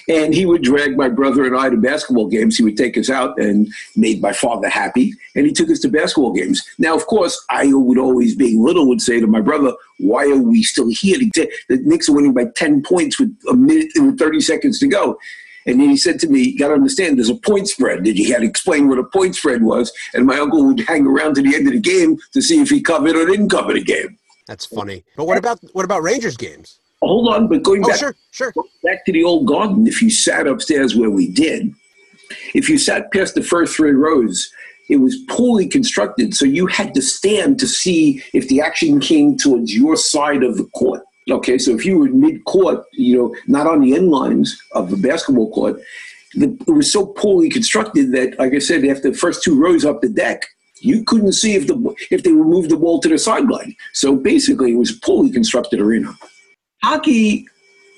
And 0.08 0.34
he 0.34 0.46
would 0.46 0.62
drag 0.62 0.96
my 0.96 1.08
brother 1.08 1.44
and 1.44 1.56
I 1.56 1.70
to 1.70 1.76
basketball 1.76 2.28
games. 2.28 2.56
He 2.56 2.64
would 2.64 2.76
take 2.76 2.96
us 2.96 3.10
out 3.10 3.38
and 3.38 3.68
made 3.96 4.22
my 4.22 4.32
father 4.32 4.68
happy. 4.68 5.12
And 5.34 5.46
he 5.46 5.52
took 5.52 5.70
us 5.70 5.80
to 5.80 5.88
basketball 5.88 6.32
games. 6.32 6.62
Now, 6.78 6.94
of 6.94 7.06
course, 7.06 7.44
I 7.50 7.72
would 7.72 7.98
always, 7.98 8.34
being 8.34 8.62
little, 8.62 8.86
would 8.88 9.00
say 9.00 9.20
to 9.20 9.26
my 9.26 9.40
brother, 9.40 9.72
why 9.98 10.24
are 10.26 10.36
we 10.36 10.62
still 10.62 10.88
here? 10.90 11.18
The 11.34 11.80
Knicks 11.84 12.08
are 12.08 12.14
winning 12.14 12.34
by 12.34 12.46
10 12.54 12.82
points 12.82 13.18
with 13.18 13.36
a 13.50 13.54
minute 13.54 13.88
with 13.96 14.18
30 14.18 14.40
seconds 14.40 14.78
to 14.80 14.86
go. 14.86 15.18
And 15.66 15.80
then 15.80 15.88
he 15.88 15.96
said 15.96 16.18
to 16.20 16.28
me, 16.28 16.40
You 16.40 16.58
got 16.58 16.68
to 16.68 16.74
understand, 16.74 17.18
there's 17.18 17.28
a 17.28 17.34
point 17.34 17.68
spread. 17.68 18.02
Did 18.02 18.18
you 18.18 18.32
had 18.32 18.40
to 18.40 18.46
explain 18.46 18.88
what 18.88 18.98
a 18.98 19.04
point 19.04 19.36
spread 19.36 19.62
was? 19.62 19.92
And 20.14 20.26
my 20.26 20.38
uncle 20.38 20.64
would 20.66 20.80
hang 20.80 21.06
around 21.06 21.34
to 21.36 21.42
the 21.42 21.54
end 21.54 21.66
of 21.66 21.72
the 21.72 21.80
game 21.80 22.18
to 22.32 22.42
see 22.42 22.60
if 22.60 22.70
he 22.70 22.80
covered 22.80 23.16
or 23.16 23.26
didn't 23.26 23.48
cover 23.48 23.72
the 23.72 23.82
game. 23.82 24.18
That's 24.46 24.66
funny. 24.66 25.04
But 25.16 25.26
what 25.26 25.38
about 25.38 25.60
what 25.72 25.84
about 25.84 26.02
Rangers 26.02 26.36
games? 26.36 26.78
hold 27.02 27.34
on, 27.34 27.48
but 27.48 27.62
going 27.62 27.84
oh, 27.84 27.88
back, 27.88 27.98
sure, 27.98 28.14
sure. 28.30 28.52
back 28.82 29.04
to 29.04 29.12
the 29.12 29.24
old 29.24 29.46
garden, 29.46 29.86
if 29.86 30.00
you 30.00 30.10
sat 30.10 30.46
upstairs 30.46 30.94
where 30.94 31.10
we 31.10 31.28
did, 31.28 31.74
if 32.54 32.68
you 32.68 32.78
sat 32.78 33.12
past 33.12 33.34
the 33.34 33.42
first 33.42 33.76
three 33.76 33.92
rows, 33.92 34.50
it 34.88 34.96
was 34.96 35.16
poorly 35.28 35.66
constructed, 35.66 36.34
so 36.34 36.44
you 36.44 36.66
had 36.66 36.94
to 36.94 37.02
stand 37.02 37.58
to 37.60 37.66
see 37.66 38.22
if 38.32 38.48
the 38.48 38.60
action 38.60 39.00
came 39.00 39.36
towards 39.36 39.74
your 39.74 39.96
side 39.96 40.42
of 40.42 40.56
the 40.56 40.64
court. 40.74 41.02
Okay, 41.30 41.58
so 41.58 41.72
if 41.72 41.86
you 41.86 41.98
were 41.98 42.08
mid 42.08 42.44
court, 42.44 42.84
you 42.92 43.16
know, 43.16 43.36
not 43.46 43.66
on 43.66 43.80
the 43.80 43.94
end 43.94 44.10
lines 44.10 44.60
of 44.72 44.90
the 44.90 44.96
basketball 44.96 45.50
court, 45.52 45.80
the, 46.34 46.56
it 46.66 46.70
was 46.70 46.92
so 46.92 47.06
poorly 47.06 47.48
constructed 47.48 48.12
that, 48.12 48.38
like 48.38 48.54
I 48.54 48.58
said, 48.58 48.84
after 48.84 49.10
the 49.10 49.16
first 49.16 49.42
two 49.42 49.60
rows 49.60 49.84
up 49.84 50.00
the 50.00 50.08
deck, 50.08 50.42
you 50.80 51.04
couldn't 51.04 51.32
see 51.32 51.54
if 51.54 51.66
the 51.68 51.94
if 52.10 52.24
they 52.24 52.32
moved 52.32 52.70
the 52.70 52.76
ball 52.76 53.00
to 53.00 53.08
the 53.08 53.18
sideline. 53.18 53.76
So 53.92 54.16
basically, 54.16 54.72
it 54.72 54.78
was 54.78 54.92
poorly 54.92 55.30
constructed 55.30 55.80
arena. 55.80 56.16
Hockey, 56.82 57.46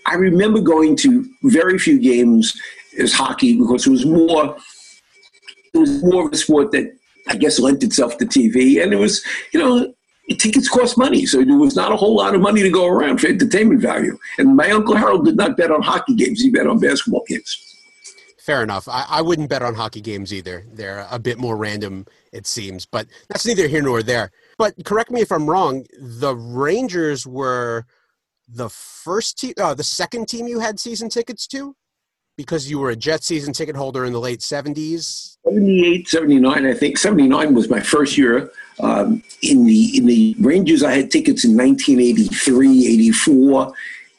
I 0.06 0.16
remember 0.16 0.60
going 0.60 0.96
to 0.96 1.26
very 1.44 1.78
few 1.78 1.98
games 1.98 2.54
as 2.98 3.12
hockey 3.12 3.58
because 3.58 3.86
it 3.86 3.90
was 3.90 4.04
more 4.04 4.56
it 5.72 5.78
was 5.78 6.02
more 6.02 6.26
of 6.26 6.32
a 6.32 6.36
sport 6.36 6.72
that 6.72 6.92
I 7.28 7.36
guess 7.36 7.58
lent 7.58 7.82
itself 7.82 8.18
to 8.18 8.26
TV, 8.26 8.82
and 8.82 8.92
it 8.92 8.98
was 8.98 9.24
you 9.52 9.60
know 9.60 9.94
tickets 10.30 10.68
cost 10.68 10.96
money, 10.96 11.26
so 11.26 11.44
there 11.44 11.56
was 11.56 11.76
not 11.76 11.92
a 11.92 11.96
whole 11.96 12.16
lot 12.16 12.34
of 12.34 12.40
money 12.40 12.62
to 12.62 12.70
go 12.70 12.86
around 12.86 13.20
for 13.20 13.26
entertainment 13.28 13.80
value. 13.80 14.18
And 14.38 14.56
my 14.56 14.70
uncle 14.70 14.96
Harold 14.96 15.24
did 15.26 15.36
not 15.36 15.56
bet 15.56 15.70
on 15.70 15.82
hockey 15.82 16.14
games; 16.14 16.40
he 16.40 16.50
bet 16.50 16.66
on 16.66 16.78
basketball 16.78 17.24
games. 17.28 17.76
fair 18.38 18.62
enough. 18.62 18.88
I, 18.88 19.06
I 19.08 19.22
wouldn't 19.22 19.48
bet 19.48 19.62
on 19.62 19.74
hockey 19.74 20.00
games 20.00 20.32
either. 20.32 20.64
They're 20.72 21.06
a 21.10 21.18
bit 21.18 21.38
more 21.38 21.56
random, 21.56 22.06
it 22.32 22.46
seems, 22.46 22.84
but 22.86 23.06
that's 23.28 23.46
neither 23.46 23.66
here 23.66 23.82
nor 23.82 24.02
there. 24.02 24.30
But 24.58 24.84
correct 24.84 25.10
me 25.10 25.20
if 25.20 25.32
I'm 25.32 25.48
wrong. 25.48 25.86
The 25.98 26.34
Rangers 26.34 27.26
were 27.26 27.86
the 28.48 28.68
first 28.68 29.38
team, 29.38 29.54
uh, 29.58 29.74
the 29.74 29.84
second 29.84 30.28
team 30.28 30.46
you 30.46 30.60
had 30.60 30.78
season 30.78 31.08
tickets 31.08 31.46
to, 31.48 31.74
because 32.36 32.68
you 32.68 32.78
were 32.78 32.90
a 32.90 32.96
Jet 32.96 33.22
season 33.22 33.52
ticket 33.52 33.76
holder 33.76 34.04
in 34.04 34.12
the 34.12 34.20
late 34.20 34.40
70s. 34.40 35.36
78, 35.44 36.08
79, 36.08 36.66
I 36.66 36.74
think. 36.74 36.98
79 36.98 37.54
was 37.54 37.68
my 37.68 37.80
first 37.80 38.16
year. 38.16 38.50
Um, 38.80 39.22
in 39.42 39.64
the 39.64 39.96
in 39.96 40.06
the 40.06 40.34
Rangers, 40.40 40.82
I 40.82 40.92
had 40.92 41.10
tickets 41.10 41.44
in 41.44 41.56
1983, 41.56 42.86
84, 42.86 43.72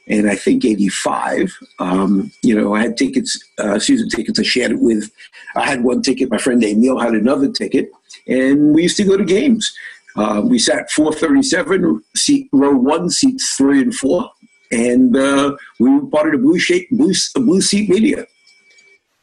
and 0.07 0.29
I 0.29 0.35
think 0.35 0.63
85. 0.63 1.53
Um, 1.79 2.31
you 2.41 2.55
know, 2.55 2.73
I 2.73 2.81
had 2.81 2.95
tickets, 2.95 3.43
uh, 3.57 3.79
season 3.79 4.07
tickets. 4.07 4.39
I 4.39 4.43
shared 4.43 4.71
it 4.71 4.79
with. 4.79 5.11
I 5.55 5.65
had 5.65 5.83
one 5.83 6.01
ticket. 6.01 6.31
My 6.31 6.37
friend 6.37 6.63
Emil 6.63 6.99
had 6.99 7.13
another 7.13 7.51
ticket, 7.51 7.91
and 8.27 8.73
we 8.73 8.83
used 8.83 8.97
to 8.97 9.03
go 9.03 9.17
to 9.17 9.25
games. 9.25 9.73
Uh, 10.15 10.41
we 10.45 10.57
sat 10.57 10.89
437, 10.91 12.01
seat 12.15 12.47
row 12.53 12.73
one, 12.73 13.09
seats 13.09 13.55
three 13.57 13.81
and 13.81 13.93
four, 13.93 14.31
and 14.71 15.15
uh, 15.15 15.55
we 15.79 15.89
were 15.89 16.05
part 16.07 16.27
of 16.27 16.33
the 16.33 16.37
blue, 16.39 16.59
shape, 16.59 16.89
blue, 16.91 17.13
blue 17.35 17.61
seat 17.61 17.89
media. 17.89 18.25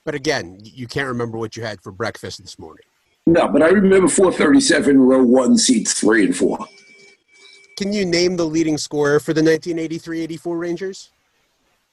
But 0.05 0.15
again, 0.15 0.59
you 0.63 0.87
can't 0.87 1.09
remember 1.09 1.39
what 1.39 1.57
you 1.57 1.63
had 1.63 1.81
for 1.81 1.93
breakfast 1.93 2.43
this 2.43 2.59
morning. 2.59 2.85
No, 3.27 3.47
but 3.49 3.63
I 3.63 3.69
remember 3.69 4.09
437, 4.09 4.99
row 4.99 5.23
one, 5.23 5.57
seats 5.57 5.93
three 5.95 6.25
and 6.25 6.37
four. 6.37 6.59
Can 7.77 7.93
you 7.93 8.05
name 8.05 8.37
the 8.37 8.45
leading 8.45 8.79
scorer 8.79 9.21
for 9.21 9.33
the 9.33 9.41
1983-84 9.41 10.59
Rangers? 10.59 11.11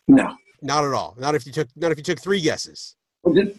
No, 0.07 0.35
not 0.61 0.83
at 0.83 0.93
all. 0.93 1.15
Not 1.19 1.35
if 1.35 1.45
you 1.45 1.51
took 1.51 1.67
not 1.75 1.91
if 1.91 1.97
you 1.99 2.03
took 2.03 2.19
three 2.19 2.41
guesses. 2.41 2.95
Was 3.23 3.37
it, 3.37 3.57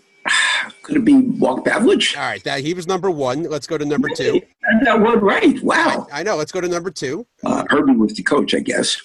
could 0.82 0.96
it 0.96 1.04
be 1.04 1.14
Walt 1.38 1.64
Pavelich? 1.64 2.16
All 2.16 2.24
right, 2.24 2.42
that 2.42 2.60
he 2.60 2.74
was 2.74 2.88
number 2.88 3.10
one. 3.10 3.44
Let's 3.44 3.68
go 3.68 3.78
to 3.78 3.84
number 3.84 4.08
two. 4.08 4.40
Got 4.84 5.00
one 5.00 5.20
right. 5.20 5.62
Wow. 5.62 6.08
I, 6.12 6.20
I 6.20 6.22
know. 6.24 6.36
Let's 6.36 6.52
go 6.52 6.60
to 6.60 6.68
number 6.68 6.90
two. 6.90 7.26
Uh, 7.44 7.64
Herbie 7.68 7.94
was 7.94 8.14
the 8.14 8.22
coach, 8.22 8.54
I 8.54 8.60
guess. 8.60 9.00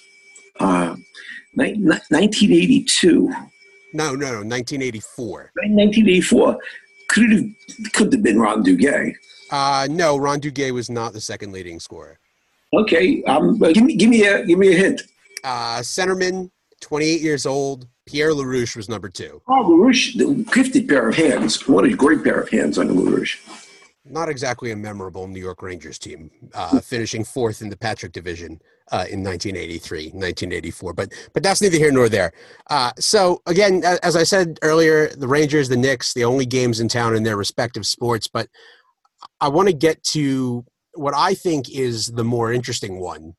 Uh, 0.60 0.96
1982. 1.56 3.28
No, 3.92 4.10
no, 4.10 4.14
no. 4.14 4.42
1984. 4.42 5.52
1984. 5.54 6.58
Could 7.08 7.24
it 7.24 7.30
have, 7.32 7.92
could 7.92 8.12
have 8.12 8.22
been 8.22 8.38
Ron 8.38 8.62
Duguay. 8.62 9.14
Uh, 9.50 9.86
no, 9.90 10.16
Ron 10.16 10.40
Duguay 10.40 10.72
was 10.72 10.90
not 10.90 11.12
the 11.12 11.20
second 11.20 11.52
leading 11.52 11.78
scorer. 11.80 12.18
Okay, 12.74 13.22
um, 13.24 13.58
give 13.58 13.84
me 13.84 13.94
give 13.94 14.10
me 14.10 14.26
a 14.26 14.44
give 14.44 14.58
me 14.58 14.74
a 14.74 14.76
hint. 14.76 15.02
Uh, 15.44 15.78
centerman, 15.78 16.50
28 16.80 17.20
years 17.20 17.46
old. 17.46 17.86
Pierre 18.06 18.32
LaRouche 18.32 18.76
was 18.76 18.88
number 18.88 19.08
two. 19.08 19.40
Oh, 19.48 19.64
LaRouche, 19.64 20.16
the 20.18 20.34
gifted 20.52 20.88
pair 20.88 21.08
of 21.08 21.16
hands. 21.16 21.66
What 21.68 21.84
a 21.84 21.94
great 21.94 22.22
pair 22.22 22.40
of 22.40 22.48
hands 22.50 22.78
on 22.78 22.88
LaRouche. 22.88 23.38
Not 24.04 24.28
exactly 24.28 24.70
a 24.72 24.76
memorable 24.76 25.26
New 25.26 25.40
York 25.40 25.62
Rangers 25.62 25.98
team, 25.98 26.30
uh, 26.54 26.80
finishing 26.80 27.24
fourth 27.24 27.62
in 27.62 27.68
the 27.68 27.76
Patrick 27.76 28.12
Division 28.12 28.60
uh, 28.92 29.06
in 29.10 29.22
1983, 29.22 30.10
1984. 30.10 30.92
But 30.94 31.12
but 31.32 31.42
that's 31.42 31.60
neither 31.60 31.76
here 31.76 31.92
nor 31.92 32.08
there. 32.08 32.32
Uh, 32.70 32.92
so 32.98 33.42
again, 33.46 33.82
as 34.02 34.16
I 34.16 34.22
said 34.22 34.58
earlier, 34.62 35.08
the 35.08 35.28
Rangers, 35.28 35.68
the 35.68 35.76
Knicks, 35.76 36.14
the 36.14 36.24
only 36.24 36.46
games 36.46 36.80
in 36.80 36.88
town 36.88 37.16
in 37.16 37.22
their 37.22 37.36
respective 37.36 37.86
sports. 37.86 38.28
But 38.28 38.48
I 39.40 39.48
want 39.48 39.68
to 39.68 39.74
get 39.74 40.02
to 40.04 40.64
what 40.94 41.14
I 41.14 41.34
think 41.34 41.70
is 41.70 42.06
the 42.06 42.24
more 42.24 42.52
interesting 42.52 43.00
one, 43.00 43.34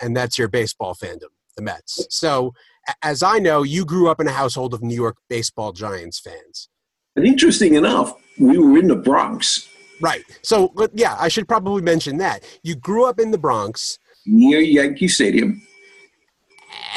and 0.00 0.16
that's 0.16 0.38
your 0.38 0.48
baseball 0.48 0.94
fandom, 0.94 1.30
the 1.56 1.62
Mets. 1.62 2.06
So, 2.10 2.54
as 3.02 3.22
I 3.22 3.38
know, 3.38 3.62
you 3.62 3.84
grew 3.84 4.08
up 4.08 4.20
in 4.20 4.26
a 4.26 4.32
household 4.32 4.74
of 4.74 4.82
New 4.82 4.94
York 4.94 5.16
baseball 5.28 5.72
Giants 5.72 6.20
fans. 6.20 6.68
And 7.14 7.26
interesting 7.26 7.74
enough, 7.74 8.14
we 8.38 8.58
were 8.58 8.78
in 8.78 8.88
the 8.88 8.96
Bronx. 8.96 9.68
Right. 10.00 10.24
So, 10.42 10.72
yeah, 10.94 11.16
I 11.18 11.28
should 11.28 11.46
probably 11.46 11.82
mention 11.82 12.16
that. 12.18 12.42
You 12.62 12.74
grew 12.74 13.04
up 13.04 13.20
in 13.20 13.30
the 13.30 13.38
Bronx. 13.38 13.98
Near 14.26 14.60
Yankee 14.60 15.08
Stadium. 15.08 15.62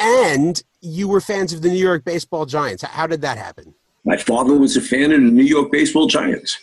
And 0.00 0.62
you 0.80 1.08
were 1.08 1.20
fans 1.20 1.52
of 1.52 1.62
the 1.62 1.68
New 1.68 1.78
York 1.78 2.04
baseball 2.04 2.46
Giants. 2.46 2.82
How 2.82 3.06
did 3.06 3.22
that 3.22 3.38
happen? 3.38 3.74
My 4.04 4.16
father 4.16 4.54
was 4.54 4.76
a 4.76 4.80
fan 4.80 5.12
of 5.12 5.20
the 5.20 5.30
New 5.30 5.44
York 5.44 5.72
baseball 5.72 6.06
Giants. 6.06 6.58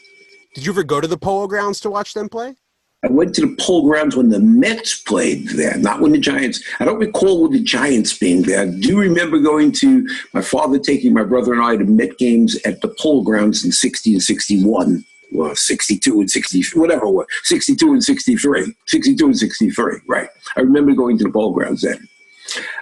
Did 0.54 0.66
you 0.66 0.72
ever 0.72 0.84
go 0.84 1.02
to 1.02 1.08
the 1.08 1.18
Polo 1.18 1.48
Grounds 1.48 1.80
to 1.82 1.90
watch 1.90 2.14
them 2.14 2.30
play? 2.30 2.56
I 3.04 3.08
went 3.08 3.36
to 3.36 3.42
the 3.42 3.56
polo 3.60 3.86
grounds 3.86 4.16
when 4.16 4.30
the 4.30 4.40
Mets 4.40 5.02
played 5.02 5.50
there, 5.50 5.78
not 5.78 6.00
when 6.00 6.14
the 6.14 6.18
Giants. 6.18 6.64
I 6.80 6.86
don't 6.86 7.00
recall 7.00 7.50
the 7.50 7.62
Giants 7.62 8.18
being 8.18 8.44
there. 8.44 8.62
I 8.62 8.68
do 8.68 8.98
remember 8.98 9.40
going 9.40 9.74
to 9.74 10.08
my 10.34 10.42
father 10.42 10.80
taking 10.80 11.14
my 11.14 11.26
brother 11.26 11.52
and 11.52 11.62
I 11.62 11.76
to 11.76 11.84
Met 11.84 12.18
games 12.18 12.58
at 12.64 12.80
the 12.80 12.88
polo 12.88 13.22
grounds 13.22 13.66
in 13.66 13.74
60 13.74 14.14
and 14.14 14.24
61. 14.24 15.04
Well, 15.34 15.56
62 15.56 16.20
and 16.20 16.30
60, 16.30 16.80
whatever 16.80 17.06
it 17.06 17.12
was, 17.12 17.28
62 17.44 17.94
and 17.94 18.04
63. 18.04 18.74
62 18.88 19.26
and 19.26 19.38
63, 19.38 20.00
right. 20.08 20.30
I 20.56 20.62
remember 20.62 20.94
going 20.94 21.18
to 21.18 21.24
the 21.24 21.32
Polo 21.32 21.52
Grounds 21.52 21.82
then. 21.82 22.08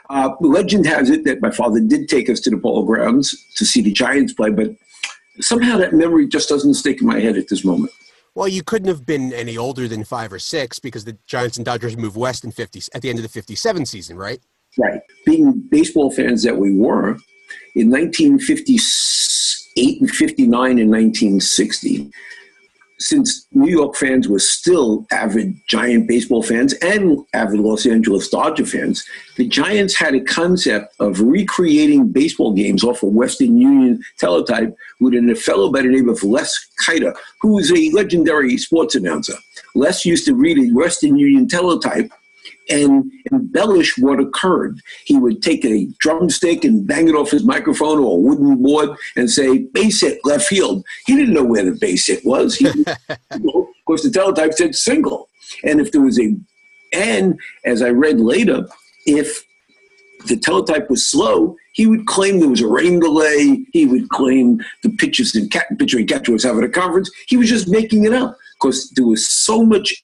Uh, 0.09 0.31
legend 0.41 0.85
has 0.85 1.09
it 1.09 1.23
that 1.23 1.41
my 1.41 1.51
father 1.51 1.79
did 1.79 2.09
take 2.09 2.29
us 2.29 2.41
to 2.41 2.49
the 2.49 2.57
Polo 2.57 2.83
Grounds 2.83 3.45
to 3.55 3.65
see 3.65 3.81
the 3.81 3.93
Giants 3.93 4.33
play, 4.33 4.49
but 4.49 4.71
somehow 5.39 5.77
that 5.77 5.93
memory 5.93 6.27
just 6.27 6.49
doesn't 6.49 6.73
stick 6.73 7.01
in 7.01 7.07
my 7.07 7.19
head 7.19 7.37
at 7.37 7.47
this 7.47 7.63
moment. 7.63 7.91
Well, 8.33 8.47
you 8.47 8.63
couldn't 8.63 8.87
have 8.87 9.05
been 9.05 9.33
any 9.33 9.57
older 9.57 9.87
than 9.87 10.05
five 10.05 10.31
or 10.31 10.39
six 10.39 10.79
because 10.79 11.03
the 11.03 11.17
Giants 11.27 11.57
and 11.57 11.65
Dodgers 11.65 11.97
moved 11.97 12.15
west 12.15 12.45
in 12.45 12.51
50 12.51 12.83
at 12.93 13.01
the 13.01 13.09
end 13.09 13.19
of 13.19 13.23
the 13.23 13.29
57 13.29 13.85
season, 13.85 14.17
right? 14.17 14.39
Right. 14.77 15.01
Being 15.25 15.67
baseball 15.69 16.11
fans 16.11 16.43
that 16.43 16.55
we 16.55 16.73
were, 16.73 17.17
in 17.75 17.89
1958 17.89 20.01
and 20.01 20.09
59 20.09 20.79
and 20.79 20.89
1960, 20.89 22.09
since 23.01 23.47
New 23.51 23.69
York 23.69 23.95
fans 23.95 24.27
were 24.27 24.39
still 24.39 25.05
avid 25.11 25.55
Giant 25.67 26.07
baseball 26.07 26.43
fans 26.43 26.73
and 26.73 27.19
avid 27.33 27.59
Los 27.59 27.85
Angeles 27.85 28.29
Dodger 28.29 28.65
fans, 28.65 29.03
the 29.37 29.47
Giants 29.47 29.95
had 29.95 30.13
a 30.15 30.21
concept 30.21 30.93
of 30.99 31.19
recreating 31.19 32.11
baseball 32.11 32.53
games 32.53 32.83
off 32.83 33.03
of 33.03 33.09
Western 33.13 33.57
Union 33.57 34.03
teletype 34.17 34.75
with 34.99 35.13
a 35.13 35.35
fellow 35.35 35.71
by 35.71 35.81
the 35.81 35.87
name 35.87 36.09
of 36.09 36.23
Les 36.23 36.57
Keiter, 36.85 37.15
who 37.41 37.55
was 37.55 37.71
a 37.71 37.89
legendary 37.91 38.57
sports 38.57 38.95
announcer. 38.95 39.33
Les 39.73 40.05
used 40.05 40.25
to 40.25 40.35
read 40.35 40.57
a 40.57 40.73
Western 40.73 41.17
Union 41.17 41.47
teletype 41.47 42.11
and 42.69 43.11
embellish 43.31 43.97
what 43.97 44.19
occurred. 44.19 44.79
He 45.05 45.17
would 45.17 45.41
take 45.41 45.65
a 45.65 45.87
drumstick 45.99 46.63
and 46.63 46.85
bang 46.87 47.07
it 47.07 47.15
off 47.15 47.31
his 47.31 47.43
microphone 47.43 47.99
or 47.99 48.15
a 48.15 48.19
wooden 48.19 48.61
board 48.61 48.89
and 49.15 49.29
say, 49.29 49.59
base 49.59 50.01
hit, 50.01 50.19
left 50.23 50.45
field. 50.45 50.83
He 51.05 51.15
didn't 51.15 51.33
know 51.33 51.43
where 51.43 51.65
the 51.65 51.77
base 51.79 52.07
hit 52.07 52.25
was. 52.25 52.55
He, 52.55 52.67
of 53.29 53.85
course, 53.85 54.03
the 54.03 54.11
teletype 54.11 54.53
said 54.53 54.75
single. 54.75 55.29
And 55.63 55.81
if 55.81 55.91
there 55.91 56.01
was 56.01 56.19
a, 56.19 56.35
and 56.93 57.39
as 57.65 57.81
I 57.81 57.89
read 57.89 58.19
later, 58.19 58.67
if 59.05 59.43
the 60.27 60.37
teletype 60.37 60.89
was 60.89 61.07
slow, 61.07 61.55
he 61.73 61.87
would 61.87 62.05
claim 62.05 62.39
there 62.39 62.49
was 62.49 62.61
a 62.61 62.67
rain 62.67 62.99
delay. 62.99 63.65
He 63.73 63.85
would 63.85 64.09
claim 64.09 64.61
the 64.83 64.89
pitchers 64.89 65.35
and 65.35 65.49
cat, 65.49 65.67
pitcher 65.79 65.97
and 65.97 66.07
catcher 66.07 66.31
was 66.31 66.43
having 66.43 66.63
a 66.63 66.69
conference. 66.69 67.09
He 67.27 67.37
was 67.37 67.49
just 67.49 67.69
making 67.69 68.05
it 68.05 68.13
up 68.13 68.37
because 68.59 68.89
there 68.91 69.05
was 69.05 69.29
so 69.29 69.65
much 69.65 70.03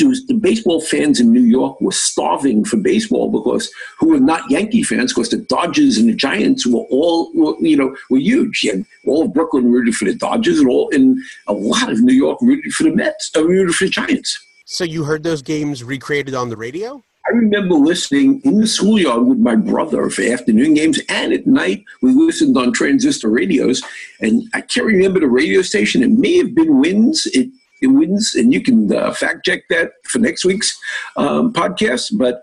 was, 0.00 0.26
the 0.26 0.34
baseball 0.34 0.80
fans 0.80 1.20
in 1.20 1.32
New 1.32 1.42
York 1.42 1.80
were 1.80 1.92
starving 1.92 2.64
for 2.64 2.76
baseball 2.76 3.30
because 3.30 3.70
who 3.98 4.08
were 4.08 4.20
not 4.20 4.50
Yankee 4.50 4.82
fans 4.82 5.12
because 5.12 5.30
the 5.30 5.38
Dodgers 5.38 5.98
and 5.98 6.08
the 6.08 6.14
Giants 6.14 6.66
were 6.66 6.84
all 6.90 7.30
were, 7.34 7.54
you 7.60 7.76
know 7.76 7.94
were 8.10 8.18
huge. 8.18 8.64
And 8.64 8.86
all 9.06 9.24
of 9.24 9.34
Brooklyn 9.34 9.70
rooted 9.70 9.94
for 9.94 10.04
the 10.04 10.14
Dodgers, 10.14 10.58
and 10.58 10.68
all 10.68 10.90
and 10.92 11.18
a 11.46 11.52
lot 11.52 11.90
of 11.90 12.00
New 12.00 12.14
York 12.14 12.40
rooted 12.40 12.72
for 12.72 12.84
the 12.84 12.94
Mets, 12.94 13.30
uh, 13.36 13.44
rooted 13.44 13.74
for 13.74 13.84
the 13.84 13.90
Giants. 13.90 14.38
So 14.64 14.84
you 14.84 15.04
heard 15.04 15.22
those 15.22 15.42
games 15.42 15.84
recreated 15.84 16.34
on 16.34 16.48
the 16.48 16.56
radio? 16.56 17.02
I 17.26 17.30
remember 17.34 17.76
listening 17.76 18.40
in 18.44 18.58
the 18.58 18.66
schoolyard 18.66 19.26
with 19.26 19.38
my 19.38 19.54
brother 19.54 20.10
for 20.10 20.22
afternoon 20.22 20.74
games, 20.74 20.98
and 21.08 21.32
at 21.32 21.46
night 21.46 21.84
we 22.00 22.12
listened 22.12 22.56
on 22.56 22.72
transistor 22.72 23.28
radios. 23.28 23.80
And 24.20 24.42
I 24.54 24.60
can't 24.60 24.86
remember 24.86 25.20
the 25.20 25.28
radio 25.28 25.62
station. 25.62 26.02
It 26.02 26.10
may 26.10 26.38
have 26.38 26.54
been 26.54 26.80
WINS. 26.80 27.26
It 27.26 27.48
WINS, 27.86 28.34
and 28.34 28.52
you 28.52 28.62
can 28.62 28.92
uh, 28.92 29.12
fact 29.12 29.44
check 29.44 29.62
that 29.70 29.92
for 30.04 30.18
next 30.18 30.44
week's 30.44 30.78
um, 31.16 31.52
podcast. 31.52 32.16
But 32.16 32.42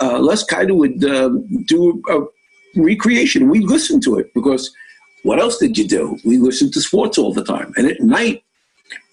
uh, 0.00 0.18
Les 0.18 0.44
Keiter 0.44 0.74
would 0.74 1.04
uh, 1.04 1.30
do 1.66 2.02
a 2.08 2.80
recreation. 2.80 3.48
We 3.48 3.60
listened 3.60 4.02
to 4.04 4.18
it 4.18 4.32
because 4.34 4.74
what 5.22 5.38
else 5.38 5.58
did 5.58 5.78
you 5.78 5.86
do? 5.86 6.18
We 6.24 6.38
listened 6.38 6.72
to 6.74 6.80
sports 6.80 7.18
all 7.18 7.32
the 7.32 7.44
time, 7.44 7.72
and 7.76 7.86
at 7.86 8.00
night 8.00 8.44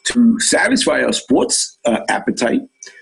to 0.06 0.40
satisfy 0.40 1.04
our 1.04 1.14
sports 1.14 1.78
uh, 1.86 2.00
appetite, 2.10 2.62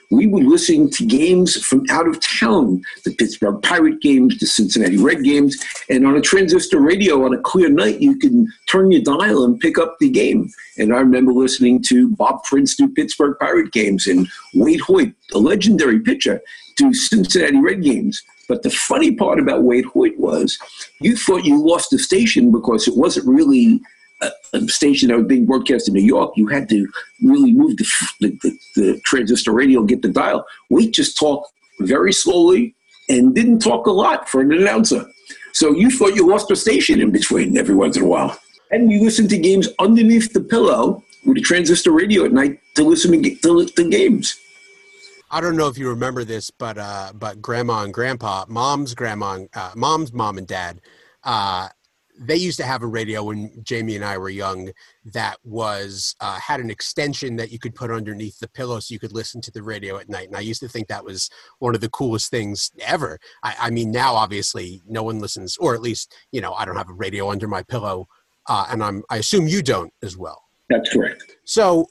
we 0.09 0.27
would 0.27 0.43
listen 0.43 0.89
to 0.89 1.05
games 1.05 1.55
from 1.65 1.83
out 1.89 2.07
of 2.07 2.19
town, 2.21 2.81
the 3.03 3.13
Pittsburgh 3.15 3.61
Pirate 3.61 4.01
games, 4.01 4.37
the 4.39 4.45
Cincinnati 4.45 4.97
Red 4.97 5.23
games, 5.23 5.57
and 5.89 6.05
on 6.05 6.15
a 6.15 6.21
transistor 6.21 6.79
radio 6.79 7.25
on 7.25 7.33
a 7.33 7.41
clear 7.41 7.69
night, 7.69 7.99
you 7.99 8.17
can 8.17 8.47
turn 8.67 8.91
your 8.91 9.01
dial 9.01 9.43
and 9.43 9.59
pick 9.59 9.77
up 9.77 9.97
the 9.99 10.09
game. 10.09 10.49
And 10.77 10.93
I 10.93 10.99
remember 10.99 11.33
listening 11.33 11.83
to 11.87 12.09
Bob 12.15 12.43
Prince 12.45 12.75
do 12.75 12.87
Pittsburgh 12.87 13.35
Pirate 13.39 13.71
games 13.71 14.07
and 14.07 14.27
Waite 14.53 14.81
Hoyt, 14.81 15.13
a 15.33 15.39
legendary 15.39 15.99
pitcher, 15.99 16.41
do 16.75 16.93
Cincinnati 16.93 17.59
Red 17.59 17.83
games. 17.83 18.23
But 18.47 18.63
the 18.63 18.69
funny 18.69 19.11
part 19.11 19.39
about 19.39 19.63
Waite 19.63 19.85
Hoyt 19.85 20.17
was 20.17 20.57
you 21.01 21.17
thought 21.17 21.43
you 21.43 21.61
lost 21.61 21.89
the 21.89 21.99
station 21.99 22.51
because 22.51 22.87
it 22.87 22.95
wasn't 22.95 23.27
really 23.27 23.81
a, 24.21 24.31
a 24.53 24.67
station 24.67 25.09
that 25.09 25.17
was 25.17 25.27
being 25.27 25.45
broadcast 25.45 25.87
in 25.87 25.93
New 25.93 26.03
York. 26.03 26.33
You 26.35 26.47
had 26.47 26.69
to 26.69 26.87
really 27.21 27.53
move 27.53 27.77
the, 27.77 27.87
the, 28.19 28.29
the, 28.41 28.59
the 28.75 29.01
transistor 29.05 29.51
radio, 29.51 29.83
get 29.83 30.01
the 30.01 30.09
dial. 30.09 30.45
We 30.69 30.89
just 30.89 31.17
talked 31.17 31.51
very 31.79 32.13
slowly 32.13 32.75
and 33.09 33.35
didn't 33.35 33.59
talk 33.59 33.87
a 33.87 33.91
lot 33.91 34.27
for 34.27 34.41
an 34.41 34.51
announcer. 34.51 35.05
So 35.53 35.71
you 35.71 35.89
thought 35.89 36.15
you 36.15 36.27
lost 36.27 36.49
the 36.49 36.55
station 36.55 37.01
in 37.01 37.11
between 37.11 37.57
every 37.57 37.75
once 37.75 37.97
in 37.97 38.03
a 38.03 38.07
while. 38.07 38.37
And 38.71 38.91
you 38.91 39.01
listened 39.01 39.29
to 39.29 39.37
games 39.37 39.69
underneath 39.79 40.33
the 40.33 40.41
pillow 40.41 41.03
with 41.25 41.37
a 41.37 41.41
transistor 41.41 41.91
radio 41.91 42.25
at 42.25 42.33
night 42.33 42.59
to 42.75 42.83
listen 42.83 43.23
to, 43.23 43.35
to, 43.35 43.65
to 43.65 43.89
games. 43.89 44.37
I 45.29 45.41
don't 45.41 45.57
know 45.57 45.67
if 45.67 45.77
you 45.77 45.89
remember 45.89 46.23
this, 46.23 46.51
but 46.51 46.77
uh, 46.77 47.11
but 47.13 47.41
grandma 47.41 47.83
and 47.83 47.93
grandpa, 47.93 48.45
mom's 48.47 48.95
grandma, 48.95 49.39
uh, 49.53 49.71
mom's 49.75 50.13
mom 50.13 50.37
and 50.37 50.47
dad, 50.47 50.79
uh, 51.23 51.67
they 52.19 52.35
used 52.35 52.57
to 52.59 52.65
have 52.65 52.83
a 52.83 52.87
radio 52.87 53.23
when 53.23 53.51
Jamie 53.63 53.95
and 53.95 54.03
I 54.03 54.17
were 54.17 54.29
young 54.29 54.71
that 55.05 55.37
was 55.43 56.15
uh, 56.19 56.39
had 56.39 56.59
an 56.59 56.69
extension 56.69 57.35
that 57.37 57.51
you 57.51 57.59
could 57.59 57.75
put 57.75 57.91
underneath 57.91 58.39
the 58.39 58.47
pillow 58.47 58.79
so 58.79 58.93
you 58.93 58.99
could 58.99 59.13
listen 59.13 59.41
to 59.41 59.51
the 59.51 59.63
radio 59.63 59.97
at 59.97 60.09
night. 60.09 60.27
And 60.27 60.35
I 60.35 60.41
used 60.41 60.61
to 60.61 60.67
think 60.67 60.87
that 60.87 61.05
was 61.05 61.29
one 61.59 61.75
of 61.75 61.81
the 61.81 61.89
coolest 61.89 62.31
things 62.31 62.71
ever. 62.81 63.19
I, 63.43 63.55
I 63.59 63.69
mean, 63.69 63.91
now 63.91 64.15
obviously 64.15 64.81
no 64.87 65.03
one 65.03 65.19
listens, 65.19 65.57
or 65.57 65.75
at 65.75 65.81
least 65.81 66.15
you 66.31 66.41
know 66.41 66.53
I 66.53 66.65
don't 66.65 66.77
have 66.77 66.89
a 66.89 66.93
radio 66.93 67.29
under 67.29 67.47
my 67.47 67.63
pillow, 67.63 68.07
uh, 68.47 68.67
and 68.69 68.83
I'm 68.83 69.03
I 69.09 69.17
assume 69.17 69.47
you 69.47 69.61
don't 69.61 69.93
as 70.01 70.17
well. 70.17 70.43
That's 70.69 70.89
correct. 70.89 71.23
So 71.45 71.87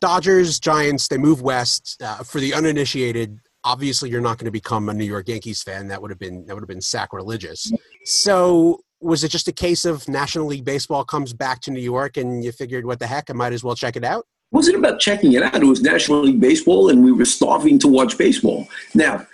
Dodgers, 0.00 0.60
Giants, 0.60 1.08
they 1.08 1.18
move 1.18 1.42
west. 1.42 2.00
Uh, 2.02 2.22
for 2.22 2.40
the 2.40 2.54
uninitiated, 2.54 3.40
obviously 3.64 4.10
you're 4.10 4.20
not 4.20 4.38
going 4.38 4.46
to 4.46 4.50
become 4.50 4.88
a 4.88 4.94
New 4.94 5.04
York 5.04 5.28
Yankees 5.28 5.62
fan. 5.62 5.88
That 5.88 6.00
would 6.00 6.10
have 6.10 6.18
been 6.18 6.46
that 6.46 6.54
would 6.54 6.62
have 6.62 6.68
been 6.68 6.80
sacrilegious. 6.80 7.72
So 8.04 8.80
was 9.00 9.24
it 9.24 9.30
just 9.30 9.48
a 9.48 9.52
case 9.52 9.84
of 9.84 10.08
National 10.08 10.46
League 10.46 10.64
Baseball 10.64 11.04
comes 11.04 11.32
back 11.32 11.60
to 11.62 11.70
New 11.70 11.80
York 11.80 12.16
and 12.16 12.44
you 12.44 12.52
figured, 12.52 12.84
what 12.84 12.98
the 12.98 13.06
heck, 13.06 13.30
I 13.30 13.32
might 13.32 13.52
as 13.52 13.62
well 13.62 13.74
check 13.74 13.96
it 13.96 14.04
out? 14.04 14.26
It 14.50 14.56
wasn't 14.56 14.78
about 14.78 14.98
checking 14.98 15.32
it 15.32 15.42
out. 15.42 15.54
It 15.54 15.64
was 15.66 15.82
National 15.82 16.22
League 16.22 16.40
Baseball, 16.40 16.88
and 16.88 17.04
we 17.04 17.12
were 17.12 17.26
starving 17.26 17.78
to 17.80 17.88
watch 17.88 18.16
baseball. 18.16 18.66
Now, 18.94 19.26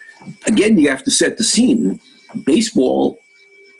again, 0.46 0.76
you 0.76 0.88
have 0.88 1.04
to 1.04 1.10
set 1.10 1.38
the 1.38 1.44
scene. 1.44 2.00
Baseball 2.44 3.18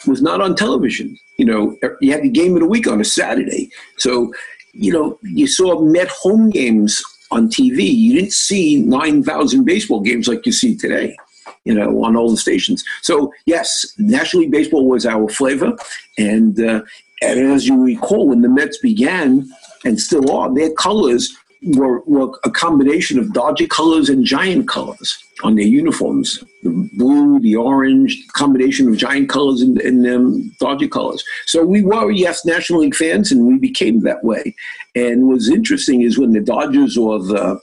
was 0.07 0.23
not 0.23 0.41
on 0.41 0.55
television. 0.55 1.19
You 1.39 1.47
know, 1.47 1.77
er, 1.83 1.99
you 2.01 2.13
had 2.13 2.23
the 2.23 2.31
game 2.31 2.55
of 2.55 2.61
the 2.61 2.69
week 2.69 2.87
on 2.87 3.01
a 3.01 3.05
Saturday. 3.05 3.69
So 3.99 4.33
you 4.75 4.93
know, 4.93 5.19
you 5.23 5.47
saw 5.47 5.81
Met 5.81 6.09
home 6.09 6.51
games 6.51 7.03
on 7.31 7.49
TV. 7.49 7.95
You 7.95 8.15
didn't 8.15 8.33
see 8.33 8.77
9,000 8.77 9.65
baseball 9.65 10.01
games 10.01 10.29
like 10.29 10.45
you 10.47 10.53
see 10.53 10.77
today, 10.77 11.17
you 11.65 11.75
know, 11.75 12.05
on 12.05 12.17
all 12.17 12.31
the 12.31 12.37
stations. 12.37 12.85
So, 13.03 13.33
yes, 13.47 13.95
National 13.99 14.43
League 14.43 14.53
Baseball 14.53 14.89
was 14.89 15.07
our 15.07 15.29
flavor. 15.29 15.77
And, 16.19 16.59
uh, 16.61 16.83
and 17.23 17.41
as 17.53 17.67
you 17.67 17.83
recall, 17.83 18.29
when 18.29 18.43
the 18.43 18.49
Mets 18.49 18.79
began 18.79 19.49
and 19.85 20.01
still 20.01 20.31
are, 20.31 20.55
their 20.55 20.73
colors 20.73 21.35
were, 21.63 22.01
were 22.01 22.39
a 22.45 22.51
combination 22.51 23.19
of 23.19 23.33
Dodger 23.33 23.67
colors 23.67 24.09
and 24.09 24.25
Giant 24.25 24.69
colors 24.69 25.17
on 25.43 25.57
their 25.57 25.67
uniforms. 25.67 26.43
The 26.63 26.91
blue, 26.95 27.41
the 27.41 27.57
orange, 27.57 28.23
combination 28.33 28.89
of 28.89 28.97
Giant 28.97 29.29
colors 29.29 29.61
and, 29.63 29.79
and 29.81 30.07
um, 30.07 30.55
Dodger 30.61 30.89
colors. 30.89 31.25
So 31.47 31.65
we 31.65 31.83
were, 31.83 32.11
yes, 32.11 32.45
National 32.45 32.81
League 32.81 32.95
fans, 32.95 33.33
and 33.33 33.47
we 33.47 33.59
became 33.59 34.01
that 34.01 34.23
way. 34.25 34.55
And 34.95 35.29
what's 35.29 35.49
interesting 35.49 36.03
is 36.03 36.19
when 36.19 36.33
the 36.33 36.41
Dodgers 36.41 36.97
or 36.97 37.19
the 37.19 37.61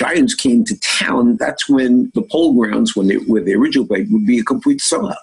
Giants 0.00 0.34
came 0.34 0.64
to 0.64 0.80
town, 0.80 1.36
that's 1.36 1.68
when 1.68 2.10
the 2.14 2.22
Polo 2.22 2.54
Grounds, 2.54 2.96
when 2.96 3.06
they, 3.06 3.16
where 3.16 3.44
the 3.44 3.54
original 3.54 3.86
played, 3.86 4.10
would 4.10 4.26
be 4.26 4.38
a 4.38 4.42
complete 4.42 4.78
sellout. 4.80 5.14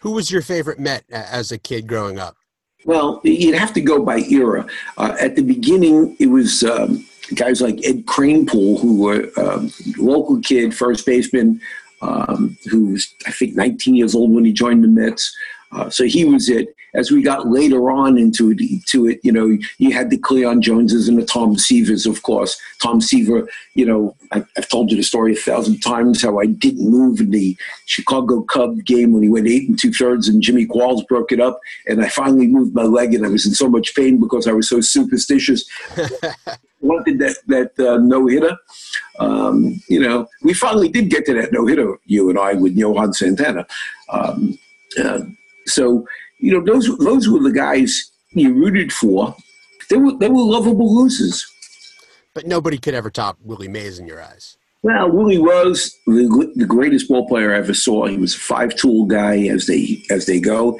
Who 0.00 0.10
was 0.10 0.32
your 0.32 0.42
favorite 0.42 0.80
Met 0.80 1.04
as 1.12 1.52
a 1.52 1.58
kid 1.58 1.86
growing 1.86 2.18
up? 2.18 2.36
Well, 2.84 3.20
you'd 3.22 3.54
have 3.54 3.72
to 3.74 3.80
go 3.80 4.04
by 4.04 4.18
era. 4.18 4.66
Uh, 4.98 5.16
at 5.20 5.36
the 5.36 5.42
beginning, 5.42 6.16
it 6.18 6.26
was 6.26 6.64
um, 6.64 7.06
guys 7.36 7.60
like 7.60 7.78
Ed 7.84 8.06
Kranepool, 8.06 8.80
who 8.80 9.00
were 9.00 9.30
um, 9.36 9.70
local 9.96 10.40
kid, 10.40 10.74
first 10.74 11.06
baseman, 11.06 11.60
um, 12.02 12.58
who 12.68 12.86
was 12.86 13.06
I 13.28 13.30
think 13.30 13.54
19 13.54 13.94
years 13.94 14.16
old 14.16 14.32
when 14.32 14.44
he 14.44 14.52
joined 14.52 14.82
the 14.82 14.88
Mets. 14.88 15.32
Uh, 15.70 15.88
so 15.88 16.02
he 16.02 16.24
was 16.24 16.48
it. 16.48 16.74
As 16.96 17.10
we 17.10 17.22
got 17.22 17.46
later 17.46 17.90
on 17.90 18.18
into 18.18 18.50
it, 18.50 18.86
to 18.86 19.06
it, 19.06 19.20
you 19.22 19.30
know, 19.30 19.56
you 19.78 19.92
had 19.92 20.10
the 20.10 20.18
Cleon 20.18 20.62
Joneses 20.62 21.08
and 21.08 21.18
the 21.18 21.24
Tom 21.24 21.56
Seavers, 21.56 22.06
of 22.10 22.22
course. 22.22 22.58
Tom 22.82 23.00
Seaver, 23.00 23.48
you 23.74 23.86
know, 23.86 24.16
I, 24.32 24.44
have 24.56 24.68
told 24.68 24.90
you 24.90 24.96
the 24.96 25.02
story 25.02 25.32
a 25.32 25.36
thousand 25.36 25.80
times 25.80 26.22
how 26.22 26.38
I 26.38 26.46
didn't 26.46 26.90
move 26.90 27.20
in 27.20 27.30
the 27.30 27.56
Chicago 27.84 28.42
Cub 28.42 28.84
game 28.84 29.12
when 29.12 29.22
he 29.22 29.28
went 29.28 29.46
eight 29.46 29.68
and 29.68 29.78
two 29.78 29.92
thirds 29.92 30.28
and 30.28 30.42
Jimmy 30.42 30.66
Qualls 30.66 31.06
broke 31.06 31.32
it 31.32 31.40
up, 31.40 31.60
and 31.86 32.02
I 32.02 32.08
finally 32.08 32.46
moved 32.46 32.74
my 32.74 32.84
leg 32.84 33.14
and 33.14 33.24
I 33.24 33.28
was 33.28 33.46
in 33.46 33.52
so 33.52 33.68
much 33.68 33.94
pain 33.94 34.18
because 34.18 34.46
I 34.46 34.52
was 34.52 34.68
so 34.68 34.80
superstitious. 34.80 35.64
wanted 36.80 37.18
that 37.18 37.36
that 37.46 37.78
uh, 37.78 37.98
no 37.98 38.26
hitter. 38.26 38.56
Um, 39.18 39.80
you 39.88 40.00
know, 40.00 40.28
we 40.42 40.54
finally 40.54 40.88
did 40.88 41.10
get 41.10 41.26
to 41.26 41.34
that 41.34 41.52
no 41.52 41.66
hitter. 41.66 41.98
You 42.04 42.30
and 42.30 42.38
I 42.38 42.54
with 42.54 42.76
Johan 42.76 43.12
Santana. 43.12 43.66
Um, 44.08 44.58
uh, 45.02 45.20
so 45.66 46.06
you 46.38 46.52
know, 46.52 46.64
those 46.64 46.96
those 46.98 47.28
were 47.28 47.40
the 47.40 47.52
guys 47.52 48.10
you 48.30 48.52
rooted 48.52 48.92
for. 48.92 49.36
They 49.90 49.96
were 49.96 50.16
they 50.18 50.28
were 50.28 50.42
lovable 50.42 50.94
losers. 50.94 51.46
But 52.34 52.46
nobody 52.46 52.78
could 52.78 52.94
ever 52.94 53.10
top 53.10 53.38
Willie 53.42 53.68
Mays 53.68 53.98
in 53.98 54.06
your 54.06 54.22
eyes. 54.22 54.58
Well, 54.82 55.10
Willie 55.10 55.38
was 55.38 55.96
the, 56.06 56.52
the 56.54 56.66
greatest 56.66 57.08
ball 57.08 57.26
player 57.26 57.54
I 57.54 57.58
ever 57.58 57.74
saw. 57.74 58.06
He 58.06 58.18
was 58.18 58.34
a 58.34 58.38
five-tool 58.38 59.06
guy, 59.06 59.46
as 59.46 59.66
they 59.66 60.02
as 60.10 60.26
they 60.26 60.38
go. 60.38 60.78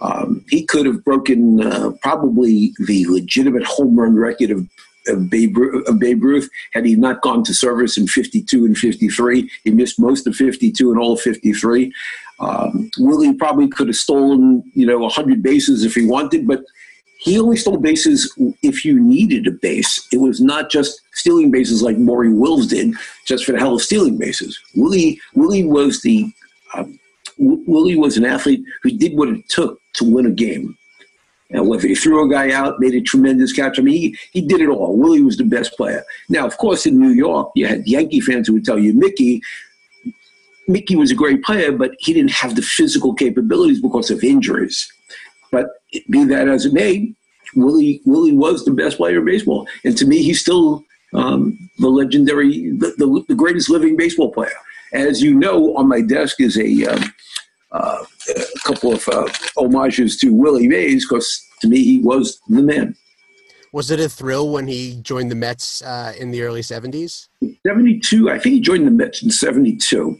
Um, 0.00 0.44
he 0.48 0.64
could 0.64 0.86
have 0.86 1.02
broken 1.04 1.60
uh, 1.60 1.90
probably 2.02 2.72
the 2.86 3.06
legitimate 3.08 3.64
home 3.64 3.98
run 3.98 4.14
record 4.14 4.50
of 4.50 4.68
of 5.08 5.30
Babe, 5.30 5.56
of 5.86 5.98
Babe 5.98 6.22
Ruth 6.22 6.48
had 6.72 6.84
he 6.84 6.94
not 6.94 7.22
gone 7.22 7.42
to 7.44 7.54
service 7.54 7.96
in 7.96 8.06
52 8.06 8.66
and 8.66 8.76
53. 8.76 9.50
He 9.64 9.70
missed 9.70 9.98
most 9.98 10.26
of 10.26 10.36
52 10.36 10.90
and 10.90 11.00
all 11.00 11.14
of 11.14 11.20
53. 11.20 11.92
Um, 12.40 12.90
Willie 12.98 13.34
probably 13.34 13.68
could 13.68 13.88
have 13.88 13.96
stolen, 13.96 14.62
you 14.74 14.86
know, 14.86 14.98
100 14.98 15.42
bases 15.42 15.84
if 15.84 15.94
he 15.94 16.06
wanted, 16.06 16.46
but 16.46 16.62
he 17.18 17.38
only 17.38 17.56
stole 17.56 17.78
bases 17.78 18.32
if 18.62 18.84
you 18.84 19.00
needed 19.00 19.46
a 19.48 19.50
base. 19.50 20.06
It 20.12 20.18
was 20.18 20.40
not 20.40 20.70
just 20.70 21.00
stealing 21.14 21.50
bases 21.50 21.82
like 21.82 21.98
Maury 21.98 22.32
Wills 22.32 22.68
did, 22.68 22.94
just 23.26 23.44
for 23.44 23.52
the 23.52 23.58
hell 23.58 23.74
of 23.74 23.82
stealing 23.82 24.18
bases. 24.18 24.58
Willie, 24.76 25.20
Willie 25.34 25.64
was 25.64 26.00
the 26.02 26.32
um, 26.74 26.98
Willie 27.38 27.96
was 27.96 28.16
an 28.16 28.24
athlete 28.24 28.62
who 28.82 28.90
did 28.90 29.16
what 29.16 29.28
it 29.28 29.48
took 29.48 29.80
to 29.94 30.04
win 30.04 30.26
a 30.26 30.30
game. 30.30 30.76
And 31.50 31.66
whether 31.66 31.88
he 31.88 31.94
threw 31.94 32.24
a 32.24 32.30
guy 32.30 32.52
out, 32.52 32.78
made 32.78 32.94
a 32.94 33.00
tremendous 33.00 33.52
catch. 33.52 33.78
I 33.78 33.82
mean, 33.82 33.94
he, 33.94 34.18
he 34.32 34.40
did 34.42 34.60
it 34.60 34.68
all. 34.68 34.96
Willie 34.96 35.22
was 35.22 35.38
the 35.38 35.44
best 35.44 35.76
player. 35.76 36.04
Now, 36.28 36.46
of 36.46 36.58
course, 36.58 36.84
in 36.84 36.98
New 36.98 37.10
York, 37.10 37.52
you 37.54 37.66
had 37.66 37.86
Yankee 37.86 38.20
fans 38.20 38.48
who 38.48 38.54
would 38.54 38.66
tell 38.66 38.78
you 38.78 38.92
Mickey. 38.92 39.40
Mickey 40.68 40.96
was 40.96 41.10
a 41.10 41.14
great 41.14 41.42
player, 41.42 41.72
but 41.72 41.92
he 41.98 42.12
didn't 42.12 42.30
have 42.30 42.54
the 42.54 42.62
physical 42.62 43.14
capabilities 43.14 43.80
because 43.80 44.10
of 44.10 44.22
injuries. 44.22 44.86
But 45.50 45.66
be 46.10 46.24
that 46.24 46.46
as 46.46 46.66
it 46.66 46.74
may, 46.74 47.14
Willie 47.56 48.02
Willie 48.04 48.36
was 48.36 48.64
the 48.64 48.70
best 48.70 48.98
player 48.98 49.18
in 49.18 49.24
baseball, 49.24 49.66
and 49.84 49.96
to 49.96 50.06
me, 50.06 50.22
he's 50.22 50.40
still 50.40 50.84
um, 51.14 51.70
the 51.78 51.88
legendary, 51.88 52.70
the, 52.72 52.94
the, 52.98 53.24
the, 53.28 53.34
greatest 53.34 53.70
living 53.70 53.96
baseball 53.96 54.30
player. 54.30 54.52
As 54.92 55.22
you 55.22 55.34
know, 55.34 55.74
on 55.76 55.88
my 55.88 56.02
desk 56.02 56.38
is 56.40 56.58
a 56.58 56.84
um, 56.84 57.14
uh, 57.72 58.04
a 58.36 58.58
couple 58.64 58.92
of 58.92 59.08
uh, 59.08 59.26
homages 59.56 60.18
to 60.18 60.34
Willie 60.34 60.68
Mays 60.68 61.06
because 61.06 61.46
to 61.60 61.68
me 61.68 61.82
he 61.82 61.98
was 61.98 62.40
the 62.48 62.62
man. 62.62 62.94
Was 63.72 63.90
it 63.90 64.00
a 64.00 64.08
thrill 64.08 64.50
when 64.50 64.66
he 64.66 64.98
joined 65.02 65.30
the 65.30 65.34
Mets 65.34 65.82
uh, 65.82 66.14
in 66.18 66.30
the 66.30 66.42
early 66.42 66.62
70s? 66.62 67.28
72. 67.66 68.30
I 68.30 68.38
think 68.38 68.54
he 68.54 68.60
joined 68.60 68.86
the 68.86 68.90
Mets 68.90 69.22
in 69.22 69.30
72. 69.30 70.18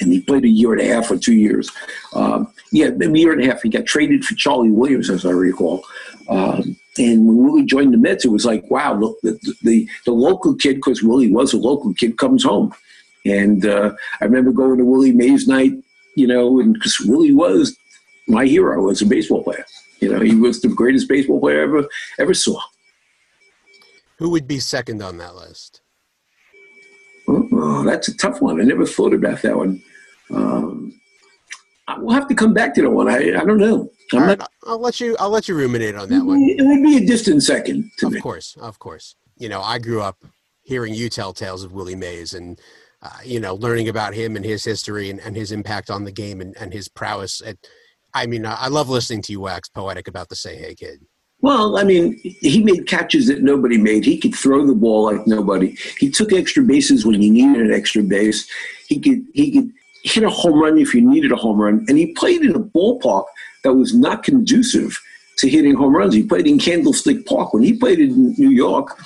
And 0.00 0.12
he 0.12 0.20
played 0.20 0.44
a 0.44 0.48
year 0.48 0.72
and 0.72 0.80
a 0.80 0.94
half 0.94 1.10
or 1.10 1.18
two 1.18 1.34
years. 1.34 1.70
Um, 2.12 2.52
yeah, 2.72 2.86
a 2.88 3.10
year 3.10 3.32
and 3.32 3.42
a 3.42 3.46
half. 3.46 3.62
He 3.62 3.68
got 3.68 3.86
traded 3.86 4.24
for 4.24 4.34
Charlie 4.34 4.70
Williams, 4.70 5.10
as 5.10 5.26
I 5.26 5.30
recall. 5.30 5.84
Um, 6.28 6.76
and 6.98 7.26
when 7.26 7.36
Willie 7.36 7.64
joined 7.64 7.94
the 7.94 7.98
Mets, 7.98 8.24
it 8.24 8.30
was 8.30 8.44
like, 8.44 8.70
wow, 8.70 8.94
look, 8.94 9.18
the, 9.22 9.38
the, 9.62 9.88
the 10.04 10.12
local 10.12 10.54
kid, 10.54 10.76
because 10.76 11.02
Willie 11.02 11.32
was 11.32 11.52
a 11.52 11.58
local 11.58 11.94
kid, 11.94 12.18
comes 12.18 12.44
home. 12.44 12.74
And 13.24 13.66
uh, 13.66 13.92
I 14.20 14.24
remember 14.24 14.52
going 14.52 14.78
to 14.78 14.84
Willie 14.84 15.12
Mays 15.12 15.48
night 15.48 15.72
you 16.18 16.26
know, 16.26 16.58
and 16.58 16.74
because 16.74 16.98
Willie 17.00 17.32
was 17.32 17.76
my 18.26 18.44
hero 18.44 18.90
as 18.90 19.00
a 19.00 19.06
baseball 19.06 19.44
player. 19.44 19.64
You 20.00 20.12
know, 20.12 20.20
he 20.20 20.34
was 20.34 20.60
the 20.60 20.68
greatest 20.68 21.08
baseball 21.08 21.40
player 21.40 21.60
I 21.60 21.62
ever 21.62 21.88
ever 22.18 22.34
saw. 22.34 22.60
Who 24.18 24.30
would 24.30 24.48
be 24.48 24.58
second 24.58 25.00
on 25.00 25.16
that 25.18 25.36
list? 25.36 25.80
Oh, 27.28 27.84
that's 27.84 28.08
a 28.08 28.16
tough 28.16 28.40
one. 28.40 28.60
I 28.60 28.64
never 28.64 28.84
thought 28.84 29.14
about 29.14 29.42
that 29.42 29.56
one. 29.56 29.80
Um, 30.30 31.00
we'll 31.98 32.14
have 32.14 32.28
to 32.28 32.34
come 32.34 32.54
back 32.54 32.74
to 32.74 32.82
that 32.82 32.90
one. 32.90 33.08
I, 33.08 33.38
I 33.38 33.44
don't 33.44 33.58
know. 33.58 33.90
Right, 34.12 34.38
not, 34.38 34.50
I'll 34.66 34.80
let 34.80 35.00
you. 35.00 35.16
I'll 35.18 35.30
let 35.30 35.48
you 35.48 35.54
ruminate 35.54 35.94
on 35.94 36.08
that 36.08 36.24
one. 36.24 36.40
It 36.42 36.62
would 36.62 36.82
be 36.82 36.96
a 36.96 37.06
distant 37.06 37.42
second. 37.42 37.90
of 38.02 38.12
me. 38.12 38.20
course, 38.20 38.56
of 38.60 38.78
course. 38.78 39.16
You 39.36 39.48
know, 39.48 39.60
I 39.60 39.78
grew 39.78 40.00
up 40.00 40.24
hearing 40.62 40.94
you 40.94 41.08
tell 41.08 41.32
tales 41.32 41.62
of 41.62 41.72
Willie 41.72 41.94
Mays, 41.94 42.32
and 42.34 42.58
uh, 43.02 43.10
you 43.24 43.38
know, 43.38 43.54
learning 43.54 43.88
about 43.88 44.14
him 44.14 44.36
and 44.36 44.44
his 44.44 44.64
history 44.64 45.10
and, 45.10 45.20
and 45.20 45.36
his 45.36 45.52
impact 45.52 45.90
on 45.90 46.04
the 46.04 46.12
game 46.12 46.40
and, 46.40 46.56
and 46.58 46.72
his 46.72 46.88
prowess. 46.88 47.42
At, 47.44 47.58
I 48.14 48.26
mean, 48.26 48.46
I 48.46 48.68
love 48.68 48.88
listening 48.88 49.22
to 49.22 49.32
you 49.32 49.40
wax 49.40 49.68
poetic 49.68 50.08
about 50.08 50.28
the 50.30 50.36
Say 50.36 50.56
Hey 50.56 50.74
Kid. 50.74 51.00
Well, 51.40 51.78
I 51.78 51.84
mean, 51.84 52.18
he 52.22 52.64
made 52.64 52.88
catches 52.88 53.28
that 53.28 53.42
nobody 53.42 53.78
made. 53.78 54.04
He 54.04 54.18
could 54.18 54.34
throw 54.34 54.66
the 54.66 54.74
ball 54.74 55.04
like 55.04 55.24
nobody. 55.26 55.76
He 55.98 56.10
took 56.10 56.32
extra 56.32 56.64
bases 56.64 57.06
when 57.06 57.20
he 57.20 57.30
needed 57.30 57.66
an 57.66 57.72
extra 57.72 58.02
base. 58.02 58.48
He 58.88 58.98
could 58.98 59.24
he 59.34 59.52
could 59.52 59.70
hit 60.12 60.24
a 60.24 60.30
home 60.30 60.60
run 60.60 60.78
if 60.78 60.94
you 60.94 61.00
needed 61.00 61.32
a 61.32 61.36
home 61.36 61.60
run, 61.60 61.84
and 61.88 61.98
he 61.98 62.12
played 62.14 62.42
in 62.42 62.54
a 62.54 62.60
ballpark 62.60 63.24
that 63.64 63.74
was 63.74 63.94
not 63.94 64.22
conducive 64.22 64.98
to 65.38 65.48
hitting 65.48 65.74
home 65.74 65.94
runs. 65.94 66.14
He 66.14 66.24
played 66.24 66.46
in 66.46 66.58
Candlestick 66.58 67.24
Park. 67.26 67.54
When 67.54 67.62
he 67.62 67.72
played 67.72 68.00
in 68.00 68.34
New 68.38 68.50
York, 68.50 68.98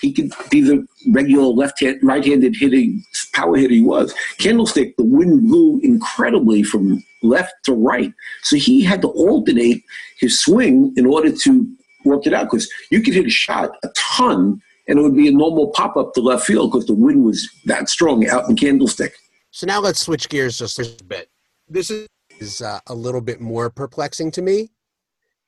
he 0.00 0.12
could 0.12 0.32
be 0.48 0.60
the 0.60 0.86
regular 1.10 1.46
left 1.46 1.80
hand, 1.80 1.98
right 2.02 2.24
handed 2.24 2.56
hitting 2.56 3.02
power 3.32 3.56
hitter 3.56 3.74
he 3.74 3.82
was. 3.82 4.14
Candlestick, 4.38 4.96
the 4.96 5.04
wind 5.04 5.48
blew 5.48 5.80
incredibly 5.82 6.62
from 6.62 7.02
left 7.22 7.54
to 7.64 7.72
right. 7.72 8.12
So 8.42 8.56
he 8.56 8.82
had 8.82 9.02
to 9.02 9.08
alternate 9.08 9.82
his 10.18 10.38
swing 10.38 10.92
in 10.96 11.06
order 11.06 11.32
to 11.32 11.76
work 12.04 12.26
it 12.26 12.34
out 12.34 12.44
because 12.44 12.70
you 12.90 13.02
could 13.02 13.14
hit 13.14 13.26
a 13.26 13.30
shot 13.30 13.76
a 13.82 13.88
ton 13.96 14.60
and 14.88 14.98
it 14.98 15.02
would 15.02 15.16
be 15.16 15.28
a 15.28 15.32
normal 15.32 15.68
pop 15.68 15.96
up 15.96 16.14
to 16.14 16.20
left 16.20 16.44
field 16.44 16.72
because 16.72 16.86
the 16.86 16.94
wind 16.94 17.24
was 17.24 17.48
that 17.64 17.88
strong 17.88 18.26
out 18.28 18.48
in 18.48 18.56
Candlestick. 18.56 19.14
So 19.54 19.66
now 19.66 19.80
let's 19.80 20.00
switch 20.00 20.30
gears 20.30 20.56
just 20.56 20.78
a 20.78 21.04
bit. 21.04 21.28
This 21.68 21.92
is 22.40 22.62
uh, 22.62 22.80
a 22.86 22.94
little 22.94 23.20
bit 23.20 23.38
more 23.38 23.68
perplexing 23.68 24.30
to 24.32 24.42
me 24.42 24.70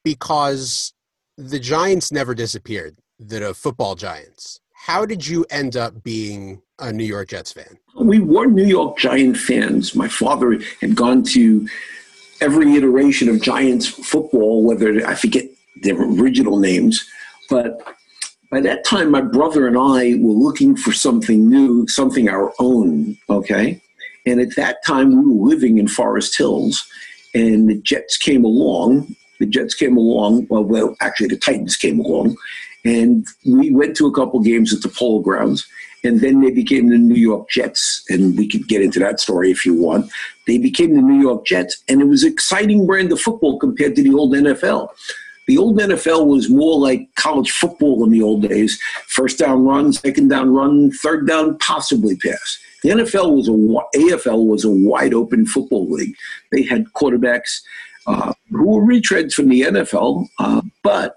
because 0.05 0.93
the 1.38 1.59
Giants 1.59 2.12
never 2.12 2.35
disappeared, 2.35 2.99
the 3.19 3.55
football 3.55 3.95
Giants. 3.95 4.61
How 4.75 5.07
did 5.07 5.27
you 5.27 5.47
end 5.49 5.79
up 5.79 6.03
being 6.03 6.61
a 6.79 6.93
New 6.93 7.05
York 7.05 7.31
Jets 7.31 7.53
fan? 7.53 7.79
We 7.99 8.21
were 8.21 8.45
New 8.45 8.67
York 8.67 8.99
Giant 8.99 9.38
fans. 9.38 9.95
My 9.95 10.09
father 10.09 10.61
had 10.83 10.95
gone 10.95 11.23
to 11.33 11.67
every 12.43 12.75
iteration 12.75 13.31
of 13.31 13.40
Giants 13.40 13.87
football, 13.88 14.62
whether 14.62 15.07
I 15.07 15.14
forget 15.14 15.45
their 15.81 15.99
original 15.99 16.59
names, 16.59 17.09
but 17.49 17.81
by 18.51 18.61
that 18.61 18.85
time, 18.85 19.11
my 19.11 19.23
brother 19.23 19.67
and 19.67 19.79
I 19.79 20.19
were 20.21 20.35
looking 20.35 20.77
for 20.77 20.93
something 20.93 21.49
new, 21.49 21.88
something 21.88 22.29
our 22.29 22.53
own, 22.61 23.17
okay? 23.31 23.81
And 24.27 24.41
at 24.41 24.57
that 24.57 24.85
time, 24.85 25.11
we 25.11 25.35
were 25.35 25.49
living 25.49 25.79
in 25.79 25.89
Forest 25.89 26.37
Hills, 26.37 26.87
and 27.35 27.69
the 27.69 27.77
Jets 27.77 28.17
came 28.17 28.45
along. 28.45 29.15
The 29.39 29.47
Jets 29.47 29.75
came 29.75 29.97
along. 29.97 30.47
Well, 30.49 30.65
well, 30.65 30.97
actually, 31.01 31.29
the 31.29 31.37
Titans 31.37 31.77
came 31.77 32.01
along, 32.01 32.37
and 32.85 33.27
we 33.45 33.71
went 33.71 33.97
to 33.97 34.07
a 34.07 34.15
couple 34.15 34.41
games 34.41 34.73
at 34.73 34.83
the 34.83 34.89
Polo 34.89 35.21
Grounds. 35.21 35.67
And 36.05 36.21
then 36.21 36.43
they 36.43 36.51
became 36.51 36.91
the 36.91 36.99
New 36.99 37.15
York 37.15 37.49
Jets, 37.49 38.05
and 38.11 38.37
we 38.37 38.47
could 38.47 38.69
get 38.69 38.83
into 38.83 38.99
that 38.99 39.21
story 39.21 39.51
if 39.51 39.65
you 39.65 39.75
want. 39.75 40.11
They 40.47 40.59
became 40.59 40.95
the 40.95 41.01
New 41.01 41.21
York 41.21 41.47
Jets, 41.47 41.83
and 41.89 42.03
it 42.03 42.05
was 42.05 42.25
an 42.25 42.33
exciting 42.33 42.87
brand 42.87 43.11
of 43.11 43.21
football 43.21 43.59
compared 43.59 43.97
to 43.97 44.03
the 44.03 44.13
old 44.13 44.35
NFL. 44.35 44.91
The 45.47 45.59
old 45.59 45.79
NFL 45.79 46.27
was 46.27 46.49
more 46.49 46.79
like 46.79 47.09
college 47.17 47.51
football 47.51 48.05
in 48.05 48.11
the 48.11 48.23
old 48.23 48.49
days: 48.49 48.81
first 49.07 49.39
down 49.39 49.65
run, 49.65 49.93
second 49.93 50.29
down 50.29 50.53
run, 50.53 50.91
third 50.91 51.27
down 51.27 51.59
possibly 51.59 52.17
pass. 52.17 52.59
The 52.83 52.91
NFL 52.91 53.35
was 53.35 53.49
a 53.49 53.99
AFL 53.99 54.47
was 54.47 54.65
a 54.65 54.71
wide 54.71 55.15
open 55.15 55.47
football 55.47 55.91
league. 55.91 56.15
They 56.53 56.63
had 56.63 56.85
quarterbacks 56.95 57.63
uh, 58.07 58.35
who 58.51 58.67
were 58.67 58.83
retreads 58.83 59.33
from 59.33 59.49
the 59.49 59.63
NFL, 59.63 60.29
uh, 60.39 60.63
but 60.83 61.17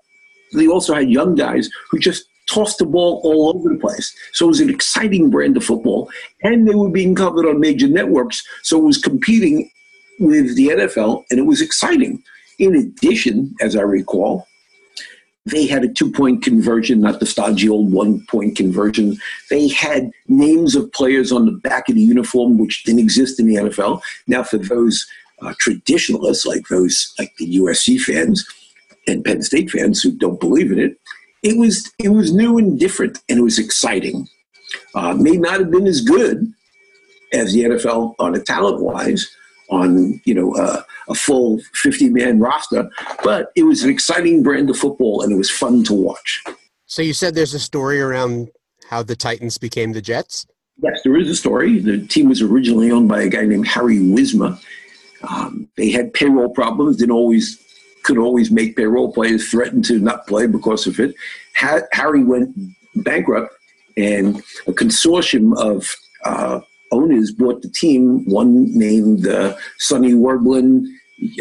they 0.54 0.68
also 0.68 0.94
had 0.94 1.10
young 1.10 1.36
guys 1.36 1.70
who 1.90 2.00
just 2.00 2.26
tossed 2.48 2.78
the 2.78 2.86
ball 2.86 3.22
all 3.24 3.54
over 3.54 3.70
the 3.70 3.80
place. 3.80 4.16
So 4.32 4.46
it 4.46 4.50
was 4.50 4.62
an 4.62 4.70
exciting 4.70 5.30
brand 5.30 5.58
of 5.58 5.63
football, 5.63 6.10
and 6.42 6.68
they 6.68 6.76
were 6.76 6.90
being 6.90 7.16
covered 7.16 7.46
on 7.46 7.60
major 7.60 7.88
networks. 7.88 8.44
So 8.63 8.80
it 8.80 8.84
was 8.84 8.98
competing 8.98 9.70
with 10.20 10.56
the 10.56 10.70
NFL, 10.70 11.26
and 11.30 11.40
it 11.40 11.46
was 11.46 11.62
exciting. 11.62 12.24
In 12.60 12.76
addition, 12.76 13.56
as 13.62 13.76
I 13.76 13.82
recall, 13.82 14.48
they 15.46 15.65
had 15.65 15.84
a 15.84 15.88
two 15.88 16.12
point 16.12 16.43
conversion, 16.43 17.00
not 17.00 17.20
the 17.20 17.26
stodgy 17.26 17.70
old 17.70 17.91
one 17.93 18.26
point 18.28 18.58
conversion. 18.58 19.17
They 19.50 19.70
had 19.70 20.12
names 20.28 20.76
of 20.76 20.91
players 20.91 21.32
on 21.32 21.46
the 21.46 21.52
back 21.54 21.88
of 21.88 21.96
the 21.96 22.02
uniform, 22.02 22.58
which 22.58 22.84
didn't 22.84 23.00
exist 23.00 23.39
in 23.39 23.48
the 23.48 23.56
NFL. 23.56 24.02
Now, 24.28 24.43
for 24.43 24.58
those 24.58 25.08
uh, 25.41 25.54
traditionalists, 25.60 26.46
like 26.46 26.67
those 26.67 27.13
like 27.17 27.34
the 27.38 27.58
USC 27.60 28.00
fans 28.02 28.46
and 29.08 29.24
Penn 29.24 29.41
State 29.41 29.72
fans 29.72 30.02
who 30.02 30.12
don't 30.12 30.39
believe 30.39 30.72
in 30.72 30.80
it, 30.80 31.00
it 31.43 31.58
was 31.58 31.91
it 31.98 32.10
was 32.10 32.34
new 32.34 32.58
and 32.58 32.80
different, 32.80 33.20
and 33.30 33.39
it 33.39 33.43
was 33.43 33.60
exciting. 33.60 34.28
Uh, 34.96 35.13
may 35.13 35.38
not 35.38 35.60
have 35.60 35.72
been 35.72 35.88
as 35.88 36.02
good 36.02 36.52
as 37.32 37.54
the 37.54 37.63
NFL 37.63 38.15
on 38.20 38.36
a 38.36 38.39
talent 38.39 38.82
wise, 38.82 39.30
on 39.70 40.20
you 40.26 40.34
know 40.34 40.54
uh, 40.56 40.82
a 41.10 41.15
full 41.15 41.60
50 41.74 42.10
man 42.10 42.39
roster 42.39 42.89
but 43.24 43.52
it 43.56 43.63
was 43.63 43.84
an 43.84 43.89
exciting 43.89 44.43
brand 44.43 44.70
of 44.70 44.78
football 44.78 45.22
and 45.22 45.32
it 45.32 45.38
was 45.38 45.50
fun 45.50 45.84
to 45.86 45.93
watch. 45.93 46.43
So 46.86 47.02
you 47.02 47.13
said 47.13 47.36
there's 47.36 47.54
a 47.54 47.60
story 47.60 48.00
around 48.00 48.50
how 48.89 49.04
the 49.04 49.15
titans 49.15 49.58
became 49.58 49.93
the 49.93 50.02
jets? 50.02 50.46
Yes 50.82 51.00
there 51.04 51.17
is 51.17 51.30
a 51.30 51.36
story. 51.36 51.80
The 51.80 52.06
team 52.08 52.30
was 52.30 52.41
originally 52.41 52.91
owned 52.91 53.10
by 53.10 53.22
a 53.22 53.30
guy 53.30 53.46
named 53.46 53.67
harry 53.67 54.00
wismer 54.00 54.58
um, 55.24 55.67
they 55.76 55.89
had 55.89 56.13
payroll 56.13 56.50
problems. 56.50 56.98
Didn't 56.98 57.12
always 57.12 57.63
could 58.04 58.17
always 58.17 58.52
make 58.52 58.78
payroll 58.78 59.12
players 59.12 59.50
threatened 59.50 59.84
to 59.86 60.00
not 60.00 60.28
play 60.28 60.48
because 60.48 60.88
of 60.88 61.00
it. 61.00 61.15
Ha- 61.58 61.82
harry 61.91 62.24
went 62.24 62.56
bankrupt 62.96 63.54
and 63.98 64.38
a 64.67 64.72
consortium 64.72 65.58
of 65.58 65.93
uh, 66.24 66.62
owners 66.91 67.32
bought 67.32 67.62
the 67.62 67.69
team. 67.69 68.26
One 68.26 68.65
named 68.78 69.28
uh, 69.28 69.56
Sonny 69.80 70.13
Werblin, 70.13 70.86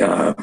uh, 0.03 0.35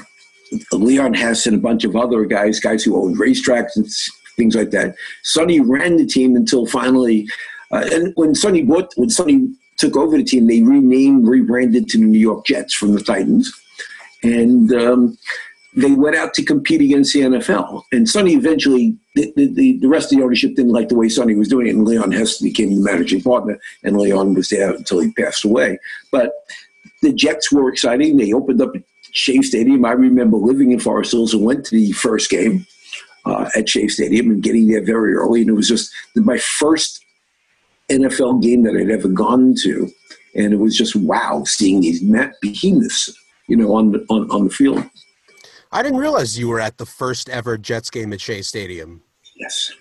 Leon 0.71 1.13
Hess, 1.13 1.45
and 1.45 1.55
a 1.55 1.61
bunch 1.61 1.83
of 1.83 1.95
other 1.95 2.25
guys, 2.25 2.59
guys 2.59 2.83
who 2.83 2.95
owned 2.95 3.17
racetracks 3.17 3.75
and 3.75 3.87
things 4.35 4.55
like 4.55 4.71
that. 4.71 4.95
Sonny 5.23 5.59
ran 5.59 5.97
the 5.97 6.05
team 6.05 6.35
until 6.35 6.65
finally, 6.65 7.27
uh, 7.71 7.87
and 7.91 8.13
when 8.15 8.35
Sonny 8.35 8.63
bought, 8.63 8.91
when 8.95 9.09
Sonny 9.09 9.49
took 9.77 9.97
over 9.97 10.17
the 10.17 10.23
team, 10.23 10.47
they 10.47 10.61
renamed, 10.61 11.27
rebranded 11.27 11.87
to 11.89 11.97
the 11.97 12.05
New 12.05 12.19
York 12.19 12.45
Jets 12.45 12.73
from 12.73 12.93
the 12.93 13.01
Titans, 13.01 13.51
and 14.21 14.71
um, 14.73 15.17
they 15.75 15.91
went 15.91 16.15
out 16.15 16.33
to 16.35 16.43
compete 16.43 16.81
against 16.81 17.13
the 17.13 17.21
NFL. 17.21 17.83
And 17.91 18.07
Sonny 18.07 18.33
eventually, 18.33 18.97
the, 19.15 19.31
the, 19.35 19.77
the, 19.77 19.87
rest 19.87 20.11
of 20.11 20.17
the 20.17 20.23
ownership 20.23 20.55
didn't 20.55 20.71
like 20.71 20.89
the 20.89 20.95
way 20.95 21.07
Sonny 21.07 21.35
was 21.35 21.47
doing 21.47 21.67
it, 21.67 21.75
and 21.75 21.87
Leon 21.87 22.11
Hess 22.11 22.39
became 22.39 22.73
the 22.75 22.81
managing 22.81 23.21
partner, 23.21 23.59
and 23.83 23.97
Leon 23.97 24.33
was 24.33 24.49
there 24.49 24.71
until 24.71 24.99
he 24.99 25.11
passed 25.11 25.45
away. 25.45 25.77
But 26.11 26.31
the 27.01 27.13
Jets 27.13 27.51
were 27.51 27.69
exciting. 27.69 28.17
They 28.17 28.33
opened 28.33 28.61
up 28.61 28.73
Shea 29.11 29.41
Stadium. 29.41 29.85
I 29.85 29.91
remember 29.91 30.37
living 30.37 30.71
in 30.71 30.79
Forest 30.79 31.11
Hills 31.11 31.33
and 31.33 31.43
went 31.43 31.65
to 31.65 31.75
the 31.75 31.91
first 31.91 32.29
game 32.29 32.65
uh, 33.25 33.49
at 33.55 33.69
Shea 33.69 33.87
Stadium 33.87 34.31
and 34.31 34.43
getting 34.43 34.67
there 34.67 34.83
very 34.83 35.13
early. 35.13 35.41
And 35.41 35.49
it 35.49 35.53
was 35.53 35.67
just 35.67 35.93
my 36.15 36.37
first 36.37 37.05
NFL 37.89 38.41
game 38.41 38.63
that 38.63 38.75
I'd 38.75 38.89
ever 38.89 39.07
gone 39.07 39.55
to. 39.63 39.89
And 40.35 40.53
it 40.53 40.57
was 40.57 40.75
just 40.75 40.95
wow, 40.95 41.43
seeing 41.45 41.81
these 41.81 42.01
behemoths, 42.41 43.13
you 43.47 43.55
know, 43.55 43.75
on 43.75 43.91
the, 43.91 44.05
on, 44.09 44.29
on 44.31 44.45
the 44.45 44.49
field. 44.49 44.83
I 45.73 45.81
didn't 45.81 45.97
realize 45.97 46.37
you 46.37 46.49
were 46.49 46.59
at 46.59 46.77
the 46.77 46.85
first 46.85 47.29
ever 47.29 47.57
Jets 47.57 47.89
game 47.89 48.13
at 48.13 48.21
Shea 48.21 48.43
Stadium. 48.43 49.01
Yes. 49.35 49.71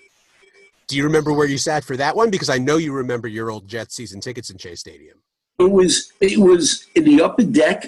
Do 0.87 0.97
you 0.97 1.05
remember 1.05 1.35
where 1.35 1.47
you 1.47 1.59
sat 1.59 1.85
for 1.85 1.99
that 1.99 2.17
one? 2.17 2.31
Because 2.31 2.49
I 2.49 2.57
know 2.57 2.79
you 2.79 2.95
remember 2.95 3.29
your 3.29 3.51
old 3.51 3.69
Jets 3.69 3.95
season 3.95 4.19
tickets 4.19 4.49
in 4.49 4.57
Shea 4.57 4.75
Stadium. 4.75 5.19
It 5.59 5.71
was 5.71 6.11
it 6.21 6.39
was 6.39 6.87
in 6.95 7.05
the 7.05 7.21
upper 7.21 7.45
deck, 7.45 7.85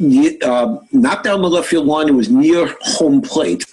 uh, 0.00 0.76
not 0.92 1.24
down 1.24 1.42
the 1.42 1.50
left 1.50 1.66
field 1.68 1.86
line. 1.86 2.08
It 2.08 2.12
was 2.12 2.30
near 2.30 2.76
home 2.80 3.20
plate, 3.20 3.66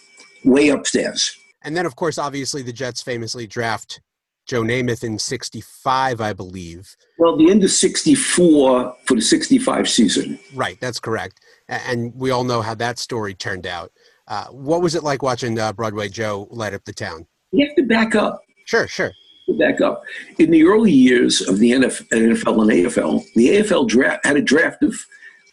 way 0.43 0.69
upstairs. 0.69 1.37
And 1.63 1.77
then, 1.77 1.85
of 1.85 1.95
course, 1.95 2.17
obviously, 2.17 2.63
the 2.63 2.73
Jets 2.73 3.03
famously 3.03 3.45
draft 3.45 4.01
Joe 4.47 4.63
Namath 4.63 5.03
in 5.03 5.19
'65, 5.19 6.21
I 6.21 6.33
believe. 6.33 6.95
Well, 7.19 7.37
the 7.37 7.51
end 7.51 7.63
of 7.63 7.69
'64 7.69 8.95
for 9.05 9.15
the 9.15 9.21
'65 9.21 9.87
season. 9.87 10.39
Right, 10.55 10.79
that's 10.81 10.99
correct 10.99 11.39
and 11.69 12.13
we 12.15 12.31
all 12.31 12.43
know 12.43 12.61
how 12.61 12.75
that 12.75 12.99
story 12.99 13.33
turned 13.33 13.65
out. 13.65 13.91
Uh, 14.27 14.45
what 14.45 14.81
was 14.81 14.95
it 14.95 15.03
like 15.03 15.21
watching 15.21 15.59
uh, 15.59 15.73
Broadway 15.73 16.09
Joe 16.09 16.47
light 16.49 16.73
up 16.73 16.83
the 16.85 16.93
town? 16.93 17.25
You 17.51 17.65
have 17.65 17.75
to 17.75 17.83
back 17.83 18.15
up. 18.15 18.41
Sure, 18.65 18.87
sure. 18.87 19.11
Back 19.59 19.79
up. 19.81 20.01
In 20.39 20.49
the 20.49 20.63
early 20.63 20.91
years 20.91 21.41
of 21.41 21.59
the 21.59 21.71
NFL, 21.71 22.07
and 22.11 22.35
AFL, 22.35 23.23
the 23.35 23.49
AFL 23.49 23.87
draft 23.87 24.25
had 24.25 24.37
a 24.37 24.41
draft 24.41 24.81
of, 24.81 24.95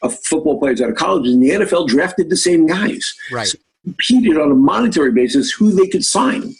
of 0.02 0.18
football 0.24 0.58
players 0.58 0.80
out 0.80 0.88
of 0.88 0.96
college, 0.96 1.28
and 1.28 1.42
the 1.42 1.50
NFL 1.50 1.88
drafted 1.88 2.30
the 2.30 2.36
same 2.36 2.66
guys. 2.66 3.14
Right. 3.30 3.48
So 3.48 3.58
competed 3.84 4.38
on 4.38 4.50
a 4.50 4.54
monetary 4.54 5.12
basis 5.12 5.52
who 5.52 5.72
they 5.72 5.88
could 5.88 6.04
sign. 6.04 6.54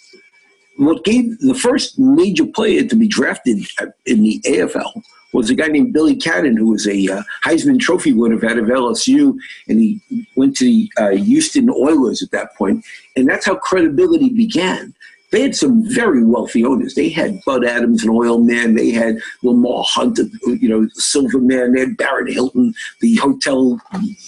What 0.77 1.05
gave 1.05 1.39
the 1.39 1.55
first 1.55 1.99
major 1.99 2.47
player 2.47 2.85
to 2.85 2.97
be 2.97 3.07
drafted 3.07 3.59
in 4.07 4.23
the 4.23 4.41
AFL 4.47 5.03
was 5.33 5.51
a 5.51 5.55
guy 5.55 5.67
named 5.67 5.93
Billy 5.93 6.15
Cannon, 6.15 6.57
who 6.57 6.69
was 6.69 6.87
a 6.87 7.09
uh, 7.09 7.23
Heisman 7.45 7.81
Trophy 7.81 8.13
winner 8.13 8.45
out 8.47 8.59
of 8.59 8.67
LSU, 8.67 9.35
and 9.69 9.81
he 9.81 10.01
went 10.37 10.57
to 10.59 10.65
the 10.65 10.93
uh, 10.99 11.11
Houston 11.11 11.71
Oilers 11.71 12.23
at 12.23 12.31
that 12.33 12.55
point, 12.55 12.85
and 13.17 13.29
that's 13.29 13.47
how 13.47 13.57
credibility 13.57 14.29
began. 14.29 14.95
They 15.33 15.41
had 15.41 15.57
some 15.57 15.83
very 15.89 16.23
wealthy 16.23 16.65
owners. 16.65 16.95
They 16.95 17.09
had 17.09 17.41
Bud 17.45 17.65
Adams, 17.65 18.05
an 18.05 18.11
oil 18.11 18.39
man. 18.39 18.75
They 18.75 18.91
had 18.91 19.19
Lamar 19.43 19.83
Hunt, 19.89 20.19
you 20.47 20.69
know, 20.69 20.85
the 20.85 21.01
silver 21.01 21.41
man. 21.41 21.73
They 21.73 21.81
had 21.81 21.97
Barron 21.97 22.31
Hilton, 22.31 22.75
the 23.01 23.17
hotel 23.17 23.81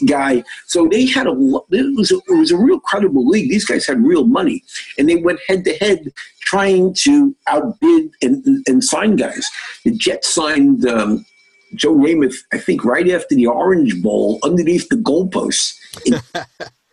guy. 0.06 0.42
So 0.66 0.88
they 0.88 1.06
had 1.06 1.26
a 1.26 1.32
it 1.70 1.96
was 1.96 2.10
a, 2.10 2.16
it 2.16 2.38
was 2.38 2.50
a 2.50 2.56
real 2.56 2.80
credible 2.80 3.28
league. 3.28 3.50
These 3.50 3.66
guys 3.66 3.86
had 3.86 4.02
real 4.02 4.26
money, 4.26 4.64
and 4.98 5.08
they 5.08 5.16
went 5.16 5.40
head 5.46 5.64
to 5.64 5.74
head 5.74 6.10
trying 6.40 6.94
to 6.94 7.36
outbid 7.46 8.10
and, 8.22 8.64
and 8.66 8.82
sign 8.82 9.16
guys. 9.16 9.48
The 9.84 9.92
Jets 9.92 10.32
signed. 10.32 10.86
Um, 10.86 11.26
Joe 11.74 11.96
Namath, 11.96 12.36
I 12.52 12.58
think, 12.58 12.84
right 12.84 13.10
after 13.10 13.34
the 13.34 13.48
Orange 13.48 14.00
Bowl, 14.00 14.38
underneath 14.44 14.88
the 14.90 14.96
goalposts. 14.96 15.74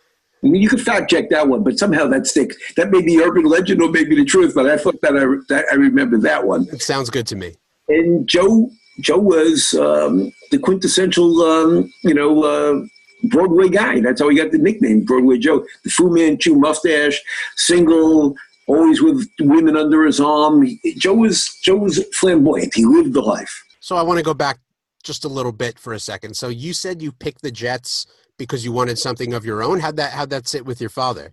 I 0.44 0.48
mean, 0.48 0.60
you 0.60 0.68
can 0.68 0.78
fact 0.78 1.10
check 1.10 1.30
that 1.30 1.46
one, 1.48 1.62
but 1.62 1.78
somehow 1.78 2.08
that 2.08 2.26
sticks. 2.26 2.56
That 2.74 2.90
may 2.90 3.00
be 3.00 3.20
urban 3.22 3.44
legend 3.44 3.80
or 3.80 3.90
maybe 3.90 4.16
the 4.16 4.24
truth, 4.24 4.54
but 4.54 4.68
I 4.68 4.76
thought 4.76 5.00
that 5.02 5.16
I, 5.16 5.24
that 5.48 5.66
I 5.70 5.76
remember 5.76 6.18
that 6.18 6.46
one. 6.46 6.66
It 6.72 6.82
sounds 6.82 7.10
good 7.10 7.26
to 7.28 7.36
me. 7.36 7.54
And 7.88 8.28
Joe 8.28 8.70
Joe 9.00 9.18
was 9.18 9.74
um, 9.74 10.32
the 10.50 10.58
quintessential, 10.58 11.40
um, 11.42 11.92
you 12.02 12.14
know, 12.14 12.42
uh, 12.42 12.84
Broadway 13.24 13.68
guy. 13.68 14.00
That's 14.00 14.20
how 14.20 14.28
he 14.28 14.36
got 14.36 14.50
the 14.50 14.58
nickname, 14.58 15.04
Broadway 15.04 15.38
Joe. 15.38 15.64
The 15.84 15.90
Fu 15.90 16.10
Manchu 16.10 16.56
mustache, 16.56 17.22
single, 17.56 18.34
always 18.66 19.00
with 19.00 19.28
women 19.40 19.76
under 19.76 20.04
his 20.04 20.20
arm. 20.20 20.68
Joe 20.98 21.14
was 21.14 21.58
Joe 21.62 21.76
was 21.76 22.04
flamboyant. 22.14 22.74
He 22.74 22.84
lived 22.84 23.14
the 23.14 23.22
life. 23.22 23.64
So 23.80 23.96
I 23.96 24.02
want 24.02 24.18
to 24.18 24.24
go 24.24 24.34
back 24.34 24.58
just 25.02 25.24
a 25.24 25.28
little 25.28 25.52
bit 25.52 25.78
for 25.78 25.92
a 25.92 26.00
second. 26.00 26.36
So 26.36 26.48
you 26.48 26.72
said 26.72 27.02
you 27.02 27.12
picked 27.12 27.42
the 27.42 27.50
Jets 27.50 28.06
because 28.38 28.64
you 28.64 28.72
wanted 28.72 28.98
something 28.98 29.34
of 29.34 29.44
your 29.44 29.62
own. 29.62 29.80
How'd 29.80 29.96
that 29.96 30.12
how'd 30.12 30.30
that 30.30 30.48
sit 30.48 30.64
with 30.64 30.80
your 30.80 30.90
father? 30.90 31.32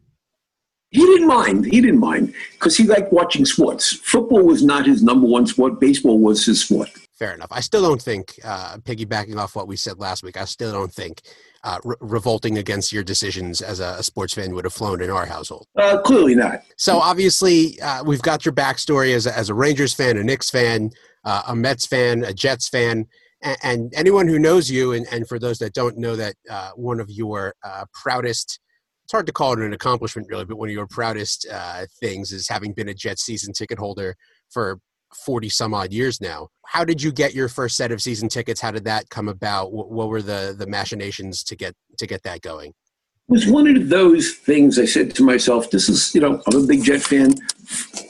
He 0.91 1.05
didn't 1.05 1.27
mind. 1.27 1.65
He 1.65 1.81
didn't 1.81 1.99
mind 1.99 2.33
because 2.53 2.75
he 2.75 2.83
liked 2.85 3.13
watching 3.13 3.45
sports. 3.45 3.93
Football 3.93 4.43
was 4.43 4.63
not 4.63 4.88
his 4.88 5.03
number 5.03 5.27
one 5.27 5.45
sport. 5.45 5.79
Baseball 5.79 6.17
was 6.17 6.45
his 6.45 6.63
sport. 6.63 6.89
Fair 7.19 7.33
enough. 7.33 7.49
I 7.51 7.59
still 7.59 7.83
don't 7.83 8.01
think, 8.01 8.39
uh, 8.43 8.77
piggybacking 8.77 9.38
off 9.38 9.55
what 9.55 9.67
we 9.67 9.75
said 9.75 9.99
last 9.99 10.23
week, 10.23 10.38
I 10.38 10.45
still 10.45 10.71
don't 10.71 10.91
think 10.91 11.21
uh, 11.65 11.77
re- 11.83 11.97
revolting 11.99 12.57
against 12.57 12.93
your 12.93 13.03
decisions 13.03 13.62
as 13.62 13.81
a, 13.81 13.97
a, 13.99 14.03
sports 14.03 14.33
fan 14.33 14.55
would 14.55 14.63
have 14.63 14.73
flown 14.73 15.01
in 15.01 15.09
our 15.09 15.25
household. 15.25 15.67
Uh, 15.75 15.99
clearly 16.01 16.33
not. 16.33 16.63
So 16.77 16.97
obviously, 16.97 17.79
uh, 17.81 18.03
we've 18.05 18.21
got 18.21 18.45
your 18.45 18.53
backstory 18.53 19.13
as 19.13 19.27
a, 19.27 19.38
as 19.38 19.49
a 19.49 19.53
Rangers 19.53 19.93
fan, 19.93 20.15
a 20.15 20.23
Knicks 20.23 20.49
fan, 20.49 20.91
uh, 21.25 21.43
a 21.47 21.55
Mets 21.55 21.85
fan, 21.85 22.23
a 22.23 22.33
Jets 22.33 22.69
fan 22.69 23.05
and, 23.41 23.58
and 23.63 23.93
anyone 23.95 24.28
who 24.28 24.39
knows 24.39 24.69
you, 24.69 24.93
and, 24.93 25.08
and 25.12 25.28
for 25.28 25.39
those 25.39 25.60
that 25.60 25.73
don't 25.73 25.97
know 25.97 26.15
that 26.15 26.36
uh, 26.49 26.71
one 26.75 26.99
of 26.99 27.10
your 27.10 27.54
uh, 27.63 27.86
proudest, 27.93 28.60
it's 29.06 29.12
hard 29.12 29.25
to 29.28 29.34
call 29.34 29.54
it 29.54 29.60
an 29.60 29.73
accomplishment 29.73 30.28
really, 30.30 30.45
but 30.45 30.58
one 30.58 30.69
of 30.69 30.73
your 30.73 30.88
proudest 30.88 31.47
uh, 31.52 31.86
things 31.99 32.32
is 32.32 32.47
having 32.47 32.73
been 32.73 32.89
a 32.89 32.93
Jet 32.93 33.19
season 33.19 33.54
ticket 33.54 33.80
holder 33.80 34.15
for 34.52 34.80
40 35.25 35.49
some 35.49 35.73
odd 35.73 35.91
years 35.91 36.21
now. 36.21 36.49
How 36.67 36.86
did 36.86 37.02
you 37.02 37.12
get 37.12 37.34
your 37.34 37.49
first 37.49 37.75
set 37.75 37.91
of 37.91 38.02
season 38.02 38.30
tickets? 38.30 38.62
How 38.62 38.71
did 38.71 38.86
that 38.86 39.10
come 39.10 39.28
about? 39.28 39.73
What, 39.73 39.89
what 39.89 40.10
were 40.10 40.21
the, 40.21 40.56
the 40.58 40.67
machinations 40.67 41.43
to 41.45 41.56
get, 41.56 41.73
to 41.97 42.06
get 42.06 42.21
that 42.23 42.41
going? 42.41 42.69
It 42.69 43.34
was 43.34 43.47
one 43.47 43.67
of 43.67 43.89
those 43.89 44.34
things 44.34 44.78
I 44.78 44.86
said 44.86 45.15
to 45.15 45.23
myself, 45.23 45.71
this 45.71 45.88
is, 45.88 46.13
you 46.13 46.21
know, 46.21 46.41
I'm 46.47 46.63
a 46.63 46.67
big 46.67 46.84
Jet 46.84 47.02
fan 47.02 47.36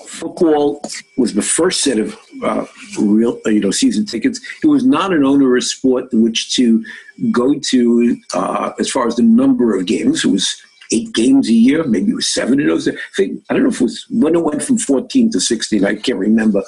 football 0.10 0.82
was 1.18 1.34
the 1.34 1.42
first 1.42 1.84
set 1.84 2.00
of 2.00 2.18
uh, 2.44 2.66
real, 3.00 3.40
you 3.46 3.60
know, 3.60 3.72
season 3.72 4.06
tickets. 4.06 4.42
It 4.64 4.68
was 4.68 4.84
not 4.84 5.14
an 5.14 5.24
onerous 5.24 5.72
sport 5.72 6.12
in 6.12 6.24
which 6.24 6.56
to 6.56 6.84
go 7.32 7.56
to 7.70 8.18
uh, 8.34 8.72
as 8.80 8.90
far 8.90 9.08
as 9.08 9.16
the 9.16 9.24
number 9.24 9.76
of 9.76 9.86
games. 9.86 10.26
It 10.26 10.32
was 10.32 10.62
eight 10.92 11.14
games 11.14 11.48
a 11.50 11.54
year, 11.54 11.84
maybe 11.84 12.12
it 12.12 12.16
was 12.16 12.30
seven 12.30 12.60
of 12.60 12.68
those. 12.68 12.88
I 12.88 12.94
think 13.16 13.44
I 13.50 13.54
don't 13.54 13.64
know 13.64 13.70
if 13.70 13.76
it 13.76 13.84
was 13.84 14.06
when 14.10 14.36
it 14.36 14.44
went 14.44 14.64
from 14.64 14.78
14 14.78 15.32
to 15.32 15.40
16. 15.40 15.86
I 15.86 15.96
can't 15.96 16.18
remember, 16.18 16.64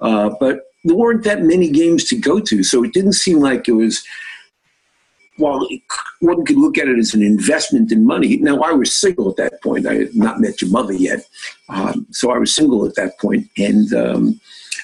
uh, 0.00 0.30
but 0.38 0.60
there 0.84 0.96
weren't 0.96 1.24
that 1.24 1.42
many 1.42 1.70
games 1.70 2.04
to 2.08 2.16
go 2.16 2.40
to, 2.40 2.62
so 2.62 2.84
it 2.84 2.92
didn't 2.92 3.14
seem 3.14 3.40
like 3.40 3.66
it 3.66 3.72
was 3.72 4.04
while 5.36 5.66
one 6.20 6.44
could 6.44 6.56
look 6.56 6.78
at 6.78 6.88
it 6.88 6.98
as 6.98 7.14
an 7.14 7.22
investment 7.22 7.90
in 7.90 8.06
money, 8.06 8.36
now 8.36 8.60
I 8.60 8.72
was 8.72 8.98
single 8.98 9.28
at 9.30 9.36
that 9.36 9.62
point. 9.62 9.86
I 9.86 9.94
had 9.94 10.14
not 10.14 10.40
met 10.40 10.62
your 10.62 10.70
mother 10.70 10.92
yet. 10.92 11.26
Um, 11.68 12.06
so 12.10 12.30
I 12.30 12.38
was 12.38 12.54
single 12.54 12.86
at 12.86 12.94
that 12.94 13.18
point, 13.18 13.48
and 13.58 13.92
um, 13.94 14.40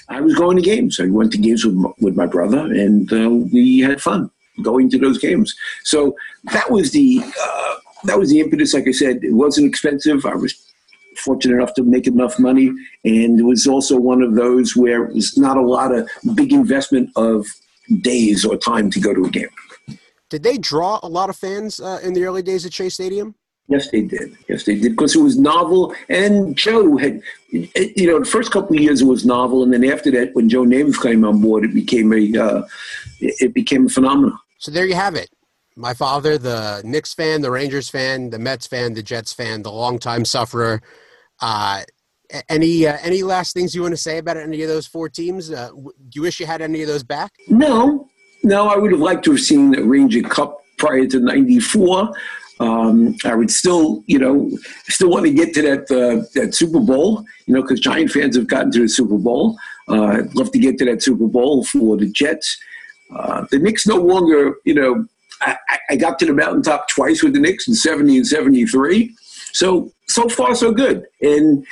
I 0.09 0.19
was 0.19 0.35
going 0.35 0.57
to 0.57 0.63
games. 0.63 0.99
I 0.99 1.07
went 1.07 1.31
to 1.31 1.37
games 1.37 1.65
with 1.65 1.75
my, 1.75 1.89
with 1.99 2.15
my 2.15 2.25
brother, 2.25 2.59
and 2.59 3.11
uh, 3.13 3.29
we 3.29 3.79
had 3.79 4.01
fun 4.01 4.29
going 4.61 4.89
to 4.89 4.99
those 4.99 5.17
games. 5.17 5.55
So 5.83 6.15
that 6.51 6.69
was 6.69 6.91
the 6.91 7.21
uh, 7.23 7.75
that 8.03 8.19
was 8.19 8.29
the 8.29 8.41
impetus. 8.41 8.73
Like 8.73 8.87
I 8.87 8.91
said, 8.91 9.23
it 9.23 9.33
wasn't 9.33 9.67
expensive. 9.67 10.25
I 10.25 10.35
was 10.35 10.53
fortunate 11.17 11.55
enough 11.55 11.73
to 11.75 11.83
make 11.83 12.07
enough 12.07 12.39
money, 12.39 12.67
and 13.05 13.39
it 13.39 13.43
was 13.43 13.67
also 13.67 13.97
one 13.97 14.21
of 14.21 14.35
those 14.35 14.75
where 14.75 15.05
it 15.05 15.13
was 15.13 15.37
not 15.37 15.57
a 15.57 15.61
lot 15.61 15.93
of 15.93 16.09
big 16.35 16.51
investment 16.51 17.09
of 17.15 17.47
days 18.01 18.45
or 18.45 18.57
time 18.57 18.89
to 18.91 18.99
go 18.99 19.13
to 19.13 19.25
a 19.25 19.29
game. 19.29 19.49
Did 20.31 20.43
they 20.43 20.57
draw 20.57 20.97
a 21.03 21.09
lot 21.09 21.29
of 21.29 21.35
fans 21.35 21.81
uh, 21.81 21.99
in 22.01 22.13
the 22.13 22.23
early 22.23 22.41
days 22.41 22.65
at 22.65 22.73
Shea 22.73 22.87
Stadium? 22.87 23.35
Yes, 23.67 23.91
they 23.91 24.01
did. 24.01 24.35
Yes, 24.47 24.63
they 24.63 24.75
did 24.75 24.93
because 24.93 25.13
it 25.13 25.21
was 25.21 25.37
novel. 25.37 25.93
And 26.09 26.55
Joe 26.55 26.97
had, 26.97 27.21
you 27.51 28.07
know, 28.07 28.19
the 28.19 28.25
first 28.25 28.49
couple 28.51 28.75
of 28.75 28.81
years 28.81 29.01
it 29.01 29.05
was 29.05 29.25
novel, 29.25 29.61
and 29.61 29.73
then 29.73 29.83
after 29.85 30.09
that, 30.11 30.33
when 30.33 30.49
Joe 30.49 30.63
Namath 30.63 31.01
came 31.01 31.25
on 31.25 31.41
board, 31.41 31.65
it 31.65 31.73
became 31.73 32.13
a, 32.13 32.37
uh, 32.37 32.67
it 33.19 33.53
became 33.53 33.85
a 33.85 33.89
phenomenon. 33.89 34.39
So 34.57 34.71
there 34.71 34.85
you 34.85 34.95
have 34.95 35.15
it. 35.15 35.29
My 35.75 35.93
father, 35.93 36.37
the 36.37 36.81
Knicks 36.85 37.13
fan, 37.13 37.41
the 37.41 37.51
Rangers 37.51 37.89
fan, 37.89 38.29
the 38.29 38.39
Mets 38.39 38.67
fan, 38.67 38.93
the 38.93 39.03
Jets 39.03 39.33
fan, 39.33 39.63
the 39.63 39.71
longtime 39.71 40.25
sufferer. 40.25 40.81
Uh, 41.41 41.83
any 42.49 42.87
uh, 42.87 42.97
any 43.01 43.23
last 43.23 43.53
things 43.53 43.75
you 43.75 43.81
want 43.81 43.93
to 43.93 43.97
say 43.97 44.17
about 44.17 44.37
any 44.37 44.61
of 44.63 44.69
those 44.69 44.87
four 44.87 45.09
teams? 45.09 45.51
Uh, 45.51 45.69
do 45.71 45.91
you 46.15 46.21
wish 46.21 46.39
you 46.39 46.45
had 46.45 46.61
any 46.61 46.81
of 46.81 46.87
those 46.87 47.03
back? 47.03 47.31
No, 47.47 48.09
no, 48.43 48.67
I 48.67 48.77
would 48.77 48.91
have 48.91 49.01
liked 49.01 49.25
to 49.25 49.31
have 49.31 49.39
seen 49.39 49.77
a 49.77 49.83
Ranger 49.83 50.21
Cup 50.21 50.63
prior 50.77 51.05
to 51.07 51.19
'94. 51.19 52.13
Um, 52.59 53.15
I 53.25 53.33
would 53.33 53.49
still, 53.49 54.03
you 54.05 54.19
know, 54.19 54.51
still 54.87 55.09
want 55.09 55.25
to 55.25 55.33
get 55.33 55.53
to 55.55 55.61
that 55.63 55.91
uh, 55.91 56.27
that 56.35 56.53
Super 56.53 56.79
Bowl, 56.79 57.25
you 57.47 57.55
know, 57.55 57.61
because 57.61 57.79
Giant 57.79 58.11
fans 58.11 58.35
have 58.35 58.47
gotten 58.47 58.71
to 58.71 58.81
the 58.81 58.89
Super 58.89 59.17
Bowl. 59.17 59.57
Uh, 59.87 60.05
I'd 60.05 60.35
love 60.35 60.51
to 60.51 60.59
get 60.59 60.77
to 60.77 60.85
that 60.85 61.01
Super 61.01 61.27
Bowl 61.27 61.65
for 61.65 61.97
the 61.97 62.05
Jets. 62.05 62.57
Uh, 63.15 63.45
the 63.51 63.59
Knicks 63.59 63.87
no 63.87 63.95
longer, 63.95 64.55
you 64.63 64.73
know, 64.73 65.05
I, 65.41 65.57
I, 65.89 65.95
got 65.95 66.19
to 66.19 66.25
the 66.25 66.33
mountaintop 66.33 66.87
twice 66.87 67.23
with 67.23 67.33
the 67.33 67.39
Knicks 67.39 67.67
in 67.67 67.73
'70 67.73 68.17
and 68.17 68.27
'73. 68.27 69.15
So 69.53 69.91
so 70.07 70.29
far 70.29 70.55
so 70.55 70.71
good, 70.71 71.05
and 71.21 71.65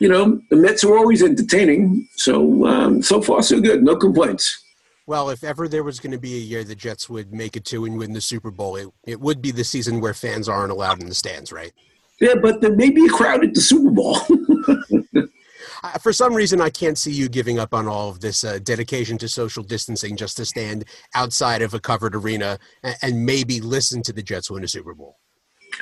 you 0.00 0.08
know 0.08 0.40
the 0.50 0.56
Mets 0.56 0.84
are 0.84 0.98
always 0.98 1.22
entertaining. 1.22 2.08
So 2.16 2.66
um, 2.66 3.02
so 3.02 3.22
far 3.22 3.42
so 3.42 3.60
good, 3.60 3.82
no 3.82 3.96
complaints. 3.96 4.64
Well, 5.08 5.30
if 5.30 5.42
ever 5.42 5.68
there 5.68 5.84
was 5.84 6.00
going 6.00 6.12
to 6.12 6.18
be 6.18 6.34
a 6.34 6.38
year 6.38 6.62
the 6.62 6.74
Jets 6.74 7.08
would 7.08 7.32
make 7.32 7.56
it 7.56 7.64
to 7.64 7.86
and 7.86 7.96
win 7.96 8.12
the 8.12 8.20
Super 8.20 8.50
Bowl, 8.50 8.76
it, 8.76 8.88
it 9.06 9.18
would 9.18 9.40
be 9.40 9.50
the 9.50 9.64
season 9.64 10.02
where 10.02 10.12
fans 10.12 10.50
aren't 10.50 10.70
allowed 10.70 11.00
in 11.00 11.08
the 11.08 11.14
stands, 11.14 11.50
right? 11.50 11.72
Yeah, 12.20 12.34
but 12.34 12.60
there 12.60 12.76
may 12.76 12.90
be 12.90 13.06
a 13.06 13.08
crowd 13.08 13.42
at 13.42 13.54
the 13.54 13.60
Super 13.62 13.90
Bowl. 13.90 14.18
for 16.02 16.12
some 16.12 16.34
reason, 16.34 16.60
I 16.60 16.68
can't 16.68 16.98
see 16.98 17.10
you 17.10 17.30
giving 17.30 17.58
up 17.58 17.72
on 17.72 17.88
all 17.88 18.10
of 18.10 18.20
this 18.20 18.44
uh, 18.44 18.58
dedication 18.62 19.16
to 19.16 19.28
social 19.28 19.62
distancing 19.62 20.14
just 20.14 20.36
to 20.36 20.44
stand 20.44 20.84
outside 21.14 21.62
of 21.62 21.72
a 21.72 21.80
covered 21.80 22.14
arena 22.14 22.58
and, 22.82 22.96
and 23.00 23.24
maybe 23.24 23.62
listen 23.62 24.02
to 24.02 24.12
the 24.12 24.22
Jets 24.22 24.50
win 24.50 24.62
a 24.62 24.68
Super 24.68 24.92
Bowl. 24.92 25.16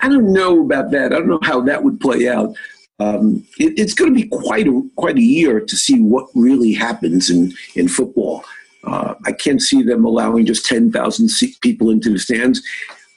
I 0.02 0.08
don't 0.08 0.32
know 0.32 0.60
about 0.60 0.92
that. 0.92 1.06
I 1.06 1.18
don't 1.18 1.26
know 1.26 1.40
how 1.42 1.60
that 1.62 1.82
would 1.82 1.98
play 1.98 2.28
out. 2.28 2.54
Um, 3.00 3.44
it, 3.58 3.76
it's 3.76 3.92
going 3.92 4.14
to 4.14 4.14
be 4.14 4.28
quite 4.28 4.68
a 4.68 4.88
quite 4.94 5.18
a 5.18 5.22
year 5.22 5.60
to 5.60 5.76
see 5.76 6.00
what 6.00 6.28
really 6.36 6.72
happens 6.72 7.28
in 7.28 7.52
in 7.74 7.88
football. 7.88 8.44
Uh, 8.86 9.14
I 9.24 9.32
can't 9.32 9.60
see 9.60 9.82
them 9.82 10.04
allowing 10.04 10.46
just 10.46 10.66
10,000 10.66 11.30
people 11.60 11.90
into 11.90 12.10
the 12.10 12.18
stands. 12.18 12.62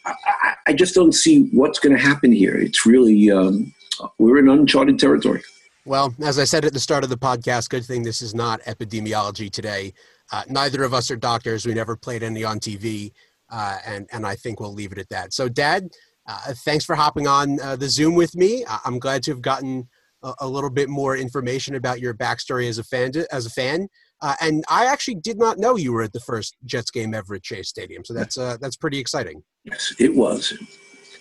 I, 0.05 0.55
I, 0.67 0.73
just 0.73 0.95
don't 0.95 1.12
see 1.12 1.49
what's 1.51 1.77
going 1.77 1.95
to 1.95 2.01
happen 2.01 2.32
here. 2.32 2.58
It's 2.58 2.86
really, 2.86 3.29
um, 3.29 3.71
we're 4.17 4.39
in 4.39 4.49
uncharted 4.49 4.97
territory. 4.97 5.43
Well, 5.86 6.13
as 6.21 6.39
I 6.39 6.43
said 6.43 6.65
at 6.65 6.73
the 6.73 6.79
start 6.79 7.03
of 7.03 7.10
the 7.10 7.17
podcast, 7.17 7.69
good 7.69 7.86
thing 7.86 8.03
this 8.03 8.21
is 8.21 8.34
not 8.34 8.62
epidemiology 8.62 9.51
today. 9.51 9.93
Uh, 10.32 10.43
neither 10.47 10.84
of 10.84 10.93
us 10.93 11.10
are 11.10 11.15
doctors. 11.15 11.65
We 11.65 11.73
never 11.73 11.95
played 11.95 12.23
any 12.23 12.43
on 12.43 12.60
TV, 12.60 13.12
uh, 13.49 13.77
and 13.86 14.08
and 14.12 14.25
I 14.25 14.36
think 14.36 14.60
we'll 14.60 14.73
leave 14.73 14.91
it 14.91 14.99
at 14.99 15.10
that. 15.10 15.34
So, 15.34 15.49
Dad, 15.49 15.89
uh, 16.27 16.53
thanks 16.58 16.86
for 16.86 16.95
hopping 16.95 17.27
on 17.27 17.60
uh, 17.62 17.75
the 17.75 17.89
Zoom 17.89 18.13
with 18.13 18.36
me. 18.36 18.63
I'm 18.86 18.99
glad 18.99 19.23
to 19.23 19.32
have 19.32 19.41
gotten 19.41 19.88
a, 20.21 20.34
a, 20.41 20.47
little 20.47 20.69
bit 20.69 20.89
more 20.89 21.17
information 21.17 21.73
about 21.73 21.99
your 21.99 22.13
backstory 22.13 22.69
as 22.69 22.77
a 22.77 22.84
fan. 22.84 23.12
As 23.32 23.47
a 23.47 23.49
fan, 23.49 23.88
uh, 24.21 24.36
and 24.41 24.63
I 24.69 24.86
actually 24.86 25.15
did 25.15 25.38
not 25.38 25.58
know 25.58 25.75
you 25.75 25.93
were 25.93 26.01
at 26.01 26.13
the 26.13 26.19
first 26.19 26.55
Jets 26.65 26.91
game 26.91 27.13
ever 27.13 27.36
at 27.36 27.45
Shea 27.45 27.63
Stadium. 27.63 28.03
So 28.03 28.13
that's 28.13 28.38
uh, 28.38 28.58
that's 28.60 28.75
pretty 28.75 28.99
exciting. 28.99 29.43
Yes, 29.63 29.93
it 29.99 30.13
was. 30.15 30.53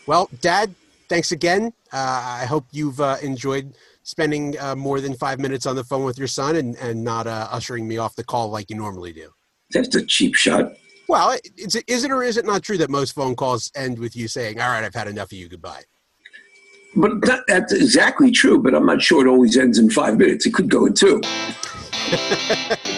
Well, 0.06 0.28
Dad, 0.40 0.74
thanks 1.08 1.32
again. 1.32 1.72
Uh, 1.92 2.38
I 2.40 2.46
hope 2.46 2.66
you've 2.72 3.00
uh, 3.00 3.16
enjoyed 3.22 3.74
spending 4.02 4.58
uh, 4.58 4.74
more 4.74 5.00
than 5.00 5.14
five 5.14 5.38
minutes 5.38 5.66
on 5.66 5.76
the 5.76 5.84
phone 5.84 6.04
with 6.04 6.18
your 6.18 6.28
son 6.28 6.56
and, 6.56 6.76
and 6.76 7.04
not 7.04 7.26
uh, 7.26 7.46
ushering 7.50 7.86
me 7.86 7.98
off 7.98 8.16
the 8.16 8.24
call 8.24 8.48
like 8.48 8.70
you 8.70 8.76
normally 8.76 9.12
do. 9.12 9.30
That's 9.70 9.94
a 9.94 10.04
cheap 10.04 10.34
shot. 10.34 10.72
Well, 11.08 11.38
is 11.56 11.74
it, 11.74 11.84
is 11.86 12.04
it 12.04 12.10
or 12.10 12.22
is 12.22 12.36
it 12.36 12.46
not 12.46 12.62
true 12.62 12.78
that 12.78 12.90
most 12.90 13.14
phone 13.14 13.34
calls 13.34 13.70
end 13.74 13.98
with 13.98 14.16
you 14.16 14.28
saying, 14.28 14.60
"All 14.60 14.68
right, 14.70 14.84
I've 14.84 14.94
had 14.94 15.08
enough 15.08 15.32
of 15.32 15.38
you. 15.38 15.48
Goodbye." 15.48 15.82
But 17.00 17.20
that, 17.22 17.44
that's 17.46 17.72
exactly 17.72 18.30
true. 18.30 18.60
But 18.60 18.74
I'm 18.74 18.86
not 18.86 19.00
sure 19.00 19.26
it 19.26 19.30
always 19.30 19.56
ends 19.56 19.78
in 19.78 19.90
five 19.90 20.18
minutes. 20.18 20.46
It 20.46 20.54
could 20.54 20.68
go 20.68 20.86
in 20.86 20.94
two. 20.94 21.20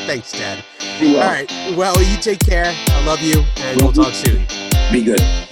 Thanks, 0.06 0.32
Dad. 0.32 0.64
All 1.02 1.16
right. 1.16 1.50
Well, 1.76 2.00
you 2.02 2.16
take 2.16 2.40
care. 2.40 2.72
I 2.74 3.06
love 3.06 3.20
you, 3.20 3.42
and 3.58 3.80
we'll 3.80 3.92
talk 3.92 4.12
soon. 4.12 4.46
Be 4.92 5.02
good. 5.02 5.49